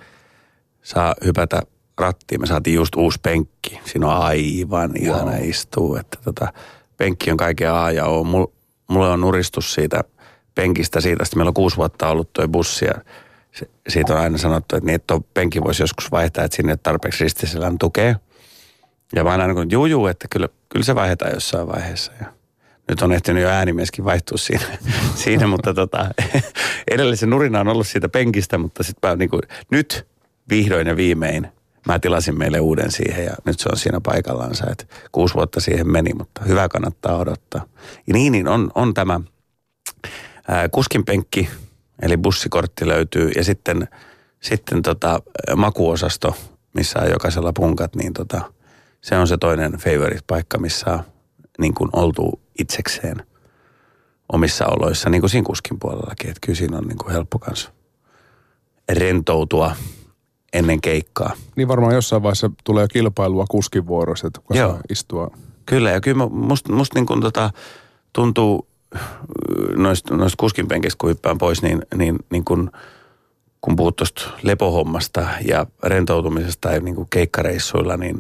[0.83, 1.61] saa hypätä
[1.97, 2.41] rattiin.
[2.41, 3.79] Me saatiin just uusi penkki.
[3.85, 5.43] Siinä on aivan ihana Wow.
[5.49, 5.99] istua.
[5.99, 6.53] Että tota,
[6.97, 8.23] penkki on kaiken A ja O.
[8.23, 8.45] Mul,
[8.87, 10.03] mulle on nuristus siitä
[10.55, 11.25] penkistä siitä.
[11.25, 12.93] Sitten meillä on kuusi vuotta ollut tuo bussi ja
[13.51, 17.23] se, siitä on aina sanottu, että niin, että penki voisi joskus vaihtaa, että sinne tarpeeksi
[17.23, 18.15] ristiselän tukea.
[19.15, 22.11] Ja mä aina kun juu, juu, että kyllä, kyllä se vaihdetaan jossain vaiheessa.
[22.19, 22.25] Ja
[22.89, 24.65] nyt on ehtinyt jo äänimieskin vaihtua siinä,
[25.23, 26.09] siinä mutta tota,
[26.91, 29.41] edelleen se nurina on ollut siitä penkistä, mutta sitten mä niin kuin,
[29.71, 30.07] nyt
[30.49, 31.47] vihdoin ja viimein
[31.87, 34.65] mä tilasin meille uuden siihen ja nyt se on siinä paikallansa.
[34.71, 37.65] Että kuusi vuotta siihen meni, mutta hyvä kannattaa odottaa.
[38.07, 39.19] Ja niin, niin on, on tämä
[40.47, 41.49] ää, kuskinpenkki,
[42.01, 43.87] eli bussikortti löytyy ja sitten,
[44.41, 45.21] sitten tota,
[45.55, 46.35] makuosasto,
[46.73, 48.41] missä on jokaisella punkat, niin tota,
[49.01, 51.03] se on se toinen favorite-paikka, missä on
[51.59, 53.23] niin kuin oltu itsekseen
[54.33, 56.29] omissa oloissa, niin kuin siinä kuskin puolellakin.
[56.29, 57.71] Että kyllä siinä on niin kuin helppo kanssa
[58.91, 59.75] rentoutua
[60.53, 61.33] ennen keikkaa.
[61.55, 65.31] Niin varmaan jossain vaiheessa tulee kilpailua kuskin vuorossa, että kuka saa istua.
[65.65, 67.51] Kyllä, ja kyllä musta must niin kuin tota,
[68.13, 68.67] tuntuu
[69.75, 72.71] noista noist kuskinpenkistä, kun hyppään pois, niin, niin, niin kun,
[73.61, 78.19] kun puhut tuosta lepohommasta ja rentoutumisesta ja niin kuin keikkareissuilla, niin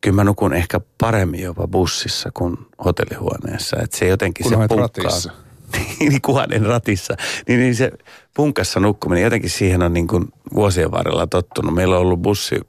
[0.00, 3.76] kyllä mä nukun ehkä paremmin jopa bussissa kuin hotellihuoneessa.
[3.82, 5.04] Että se jotenkin Kunhan se punkkaa.
[5.04, 5.32] ratissa.
[6.00, 7.16] niin kuhanen ratissa.
[7.48, 7.90] Niin, niin se
[8.34, 11.74] punkassa nukkuminen, jotenkin siihen on niin kuin vuosien varrella tottunut.
[11.74, 12.60] Meillä on ollut bussi,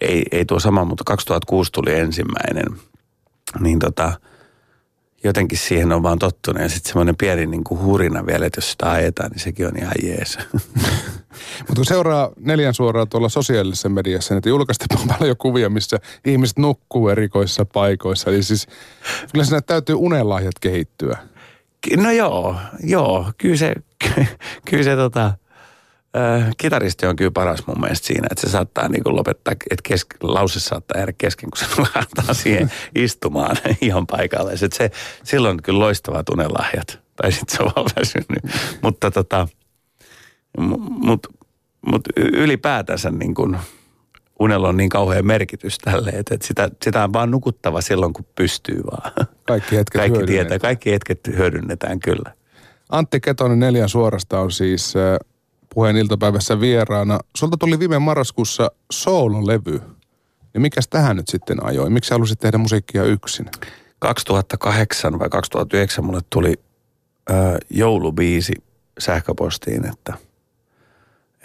[0.00, 2.66] ei, ei tuo sama, mutta 2006 tuli ensimmäinen.
[3.60, 4.12] Niin tota,
[5.24, 6.62] jotenkin siihen on vaan tottunut.
[6.62, 9.76] Ja sitten semmoinen pieni niin kuin hurina vielä, että jos sitä ajetaan, niin sekin on
[9.78, 10.38] ihan jees.
[11.58, 17.08] Mutta kun seuraa neljän suoraa tuolla sosiaalisessa mediassa, niin julkaistaan paljon kuvia, missä ihmiset nukkuu
[17.08, 18.30] erikoissa paikoissa.
[18.30, 18.66] Eli siis
[19.32, 21.18] kyllä siinä täytyy unelahjat kehittyä.
[21.96, 23.32] No joo, joo.
[23.38, 23.74] Kyllä se,
[24.70, 25.32] kyllä se tota,
[26.16, 29.82] äh, kitaristi on kyllä paras mun mielestä siinä, että se saattaa niin kuin lopettaa, että
[29.88, 34.56] kes, lause saattaa jäädä kesken, kun se nukahtaa siihen istumaan ihan paikalle.
[34.56, 34.90] Se, se,
[35.24, 37.00] silloin on kyllä loistavat unelahjat.
[37.22, 38.56] Tai sitten se on vaan väsynyt.
[38.82, 39.48] Mutta tota,
[40.88, 41.26] mut,
[41.86, 43.58] mut ylipäätänsä niin kuin
[44.38, 48.26] unella on niin kauhean merkitys tälle, että, että sitä, sitä on vaan nukuttava silloin, kun
[48.34, 49.12] pystyy vaan.
[49.46, 52.32] Kaikki hetket Kaikki tietää, kaikki hetket hyödynnetään kyllä.
[52.88, 55.27] Antti Ketonen neljän suorasta on siis äh,
[55.74, 57.18] puheen iltapäivässä vieraana.
[57.36, 59.80] Sulta tuli viime marraskuussa soololevy.
[60.54, 61.90] Ja mikäs tähän nyt sitten ajoi?
[61.90, 63.46] Miksi halusit tehdä musiikkia yksin?
[63.98, 66.54] 2008 vai 2009 mulle tuli
[67.30, 67.34] ö,
[67.70, 68.52] joulubiisi
[68.98, 70.14] sähköpostiin, että,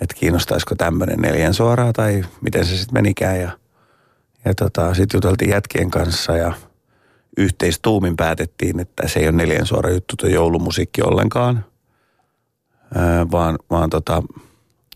[0.01, 3.41] että kiinnostaisiko tämmöinen neljän suoraa tai miten se sitten menikään.
[3.41, 3.51] Ja,
[4.45, 6.53] ja tota, sitten juteltiin jätkien kanssa ja
[7.37, 11.65] yhteistuumin päätettiin, että se ei ole neljän suora juttu tuo joulumusiikki ollenkaan,
[13.31, 14.23] vaan, vaan tota,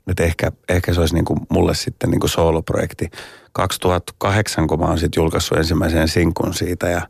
[0.07, 3.09] että ehkä, ehkä se olisi niin kuin mulle sitten niin kuin sooloprojekti.
[3.51, 7.01] 2008, kun mä oon sitten julkaissut ensimmäisen sinkun siitä ja,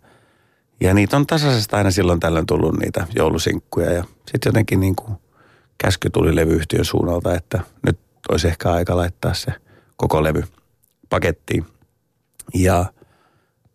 [0.81, 5.17] ja niitä on tasaisesti aina silloin tällöin tullut niitä joulusinkkuja ja sitten jotenkin niin kuin
[5.77, 9.51] käsky tuli levyyhtiön suunnalta, että nyt olisi ehkä aika laittaa se
[9.97, 10.43] koko levy
[11.09, 11.65] pakettiin.
[12.53, 12.85] Ja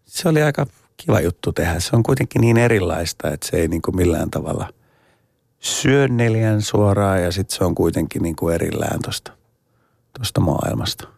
[0.04, 1.80] se oli aika kiva juttu tehdä.
[1.80, 4.68] Se on kuitenkin niin erilaista, että se ei niin kuin millään tavalla
[5.62, 9.32] syö neljän suoraan ja sitten se on kuitenkin niin kuin erillään tuosta
[10.18, 11.08] tosta maailmasta.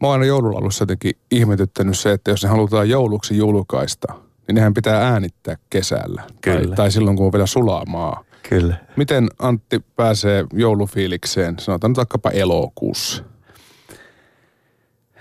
[0.00, 4.14] Mä oon aina joululaulussa jotenkin ihmetyttänyt se, että jos ne halutaan jouluksi julkaista,
[4.46, 6.22] niin nehän pitää äänittää kesällä.
[6.26, 6.76] Tai, Kyllä.
[6.76, 8.24] tai silloin, kun on vielä sulaa maa.
[8.48, 8.76] Kyllä.
[8.96, 13.24] Miten Antti pääsee joulufiilikseen, sanotaan nyt vaikkapa elokuussa?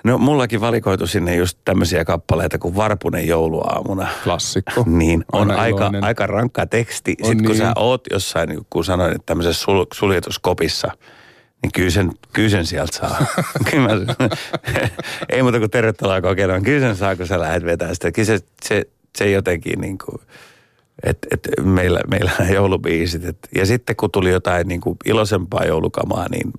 [0.03, 4.07] No mullakin valikoitu sinne just tämmöisiä kappaleita kuin Varpunen jouluaamuna.
[4.23, 4.83] Klassikko.
[4.91, 6.03] Niin, on Aina aika, iloinen.
[6.03, 7.15] aika rankka teksti.
[7.21, 7.65] On Sitten kun niin.
[7.67, 10.91] sä oot jossain, niin kun sanoin, että tämmöisessä sul, suljetuskopissa,
[11.61, 13.25] niin kyllä sen, kyllä sen sieltä saa.
[13.71, 14.15] kyllä mä,
[15.29, 16.63] ei muuta kuin tervetuloa kokeilemaan.
[16.63, 18.11] Kyllä sen saa, kun sä lähdet vetämään sitä.
[18.11, 18.85] Kyllä se, se,
[19.17, 20.17] se jotenkin niin kuin,
[21.03, 23.25] että et meillä, meillä on joulubiisit.
[23.25, 26.51] Et, ja sitten kun tuli jotain niin kuin iloisempaa joulukamaa, niin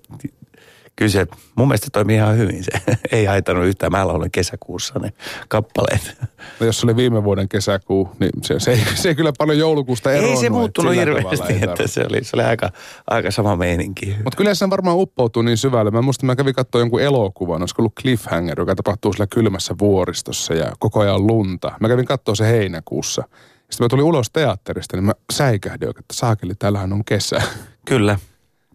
[0.96, 2.64] kyllä se mun mielestä toimii ihan hyvin.
[2.64, 2.70] Se
[3.12, 3.92] ei haitannut yhtään.
[3.92, 5.12] Mä laulan kesäkuussa ne
[5.48, 6.16] kappaleet.
[6.60, 9.58] No jos se oli viime vuoden kesäkuu, niin se, se, ei, se ei kyllä paljon
[9.58, 10.36] joulukuusta eroonnut.
[10.36, 12.70] Ei se muuttunut hirveästi, että Mutta se oli, se oli aika,
[13.10, 14.16] aika sama meininki.
[14.36, 15.90] kyllä se varmaan uppoutuu niin syvälle.
[15.90, 20.54] Mä muistan, mä kävin katsoa jonkun elokuvan, olisiko ollut Cliffhanger, joka tapahtuu sillä kylmässä vuoristossa
[20.54, 21.72] ja koko ajan lunta.
[21.80, 23.22] Mä kävin katsoa se heinäkuussa.
[23.70, 27.42] Sitten mä tulin ulos teatterista, niin mä säikähdin oikein, että saakeli, täällähän on kesä.
[27.86, 28.18] Kyllä.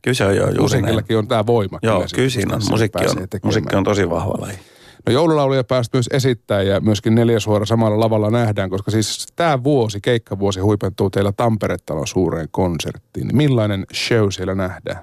[0.01, 0.61] Kyllä se on jo juuri näin.
[0.61, 1.79] Musiikillakin on tämä voima.
[1.81, 2.61] Joo, kyllä siinä on.
[2.69, 4.57] Musiikki on, musiikki on tosi vahva laji.
[5.05, 10.01] No joululauluja päästä myös esittää ja myöskin neljäsuora samalla lavalla nähdään, koska siis tämä vuosi,
[10.01, 13.27] keikkavuosi huipentuu teillä Tampere-talon suureen konserttiin.
[13.27, 14.99] Niin Millainen show siellä nähdään?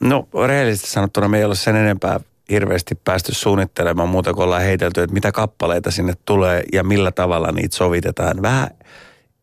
[0.00, 2.20] No rehellisesti sanottuna me ei ole sen enempää
[2.50, 7.52] hirveästi päästy suunnittelemaan muuta kuin ollaan heitelty, että mitä kappaleita sinne tulee ja millä tavalla
[7.52, 8.42] niitä sovitetaan.
[8.42, 8.68] Vähän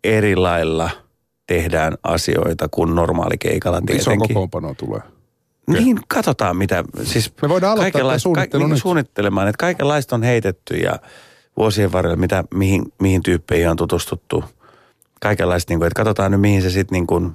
[0.04, 0.90] eri lailla
[1.48, 4.28] tehdään asioita kuin normaali keikalla Iso tietenkin.
[4.28, 5.02] kokoonpano tulee.
[5.68, 6.84] Niin, katsotaan mitä.
[7.04, 8.82] Siis Me voidaan aloittaa suunnittelu niin, nyt.
[8.82, 11.00] suunnittelemaan, että kaikenlaista on heitetty ja
[11.58, 14.44] vuosien varrella, mitä, mihin, mihin tyyppeihin on tutustuttu.
[15.22, 17.32] Kaikenlaista, niin kuin, että katsotaan nyt mihin se sitten niin kuin,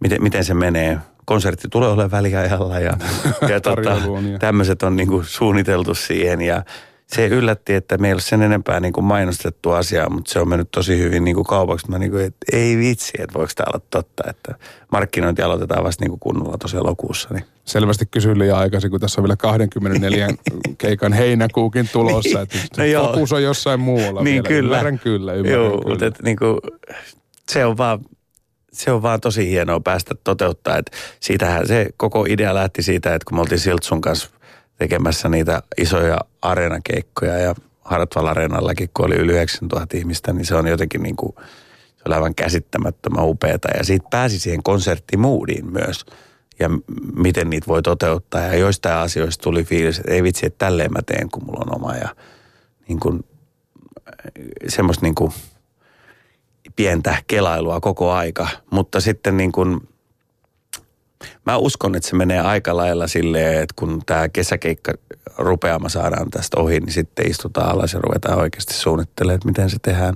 [0.00, 0.98] miten, miten se menee.
[1.24, 2.92] konsertti tulee olemaan väliajalla ja,
[3.50, 3.96] ja tota,
[4.38, 6.62] tämmöiset on niin kuin suunniteltu siihen ja
[7.06, 10.48] se yllätti, että meillä ei ole sen enempää niin kuin mainostettu asiaa, mutta se on
[10.48, 11.90] mennyt tosi hyvin niin kuin kaupaksi.
[11.90, 14.54] Mä niin kuin, että ei vitsi, että voiko tämä olla totta, että
[14.92, 17.28] markkinointi aloitetaan vasta niin kuin kunnolla tosi elokuussa.
[17.34, 17.44] Niin.
[17.64, 20.28] Selvästi kysyin liian aikaisin, kun tässä on vielä 24
[20.78, 22.28] keikan heinäkuukin tulossa.
[22.38, 22.42] Niin.
[22.42, 23.06] Että No joo.
[23.06, 24.48] fokus on jossain muualla Niin vielä.
[24.48, 24.76] kyllä.
[24.76, 25.88] Ymmärrän kyllä, ymmärrän Joo, kyllä.
[25.90, 26.58] mutta et, niin kuin,
[27.48, 27.98] se on vaan
[28.72, 30.76] se on vaan tosi hienoa päästä toteuttaa.
[30.78, 34.30] Että siitähän se koko idea lähti siitä, että kun me oltiin Siltsun kanssa
[34.78, 40.66] tekemässä niitä isoja areenakeikkoja ja Hartwall Areenallakin, kun oli yli 9000 ihmistä, niin se on
[40.66, 41.34] jotenkin niin kuin,
[41.96, 43.68] se oli aivan käsittämättömän upeata.
[43.78, 46.06] Ja siitä pääsi siihen konserttimuudiin myös
[46.58, 46.70] ja
[47.16, 48.40] miten niitä voi toteuttaa.
[48.40, 51.76] Ja joistain asioista tuli fiilis, että ei vitsi, että tälleen mä teen, kun mulla on
[51.76, 51.96] oma.
[51.96, 52.08] Ja
[52.88, 53.24] niin kuin,
[54.68, 55.32] semmoista niin kuin
[56.76, 58.48] pientä kelailua koko aika.
[58.70, 59.88] Mutta sitten niin kuin,
[61.46, 64.92] mä uskon, että se menee aika lailla silleen, että kun tämä kesäkeikka
[65.38, 69.76] rupeama saadaan tästä ohi, niin sitten istutaan alas ja ruvetaan oikeasti suunnittelemaan, että miten se
[69.82, 70.14] tehdään.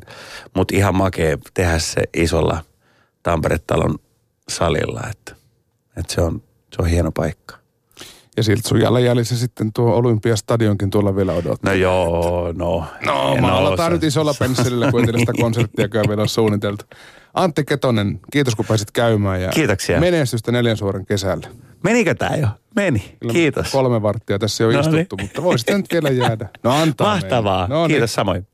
[0.54, 2.64] Mutta ihan makea tehdä se isolla
[3.22, 3.98] Tampere-talon
[4.48, 5.34] salilla, että,
[5.96, 6.42] että se, on,
[6.76, 7.59] se on hieno paikka.
[8.36, 11.72] Ja siltä sun jäljessä sitten tuo Olympiastadionkin tuolla vielä odottaa.
[11.72, 12.84] No joo, no.
[13.06, 16.84] No, en maalataan nyt isolla pensselillä, kun ei sitä konserttiakaan vielä suunniteltu.
[17.34, 19.42] Antti Ketonen, kiitos kun pääsit käymään.
[19.42, 20.00] Ja Kiitoksia.
[20.00, 21.48] Menestystä neljän suoran kesällä.
[21.84, 22.48] Menikö tämä jo?
[22.76, 23.16] Meni.
[23.20, 23.72] Kyllä Kiitos.
[23.72, 25.24] Kolme varttia tässä jo No istuttu, niin.
[25.26, 26.48] mutta voisi nyt vielä jäädä.
[26.64, 27.66] No antaa Mahtavaa.
[27.68, 27.88] No niin.
[27.94, 28.46] Kiitos samoin.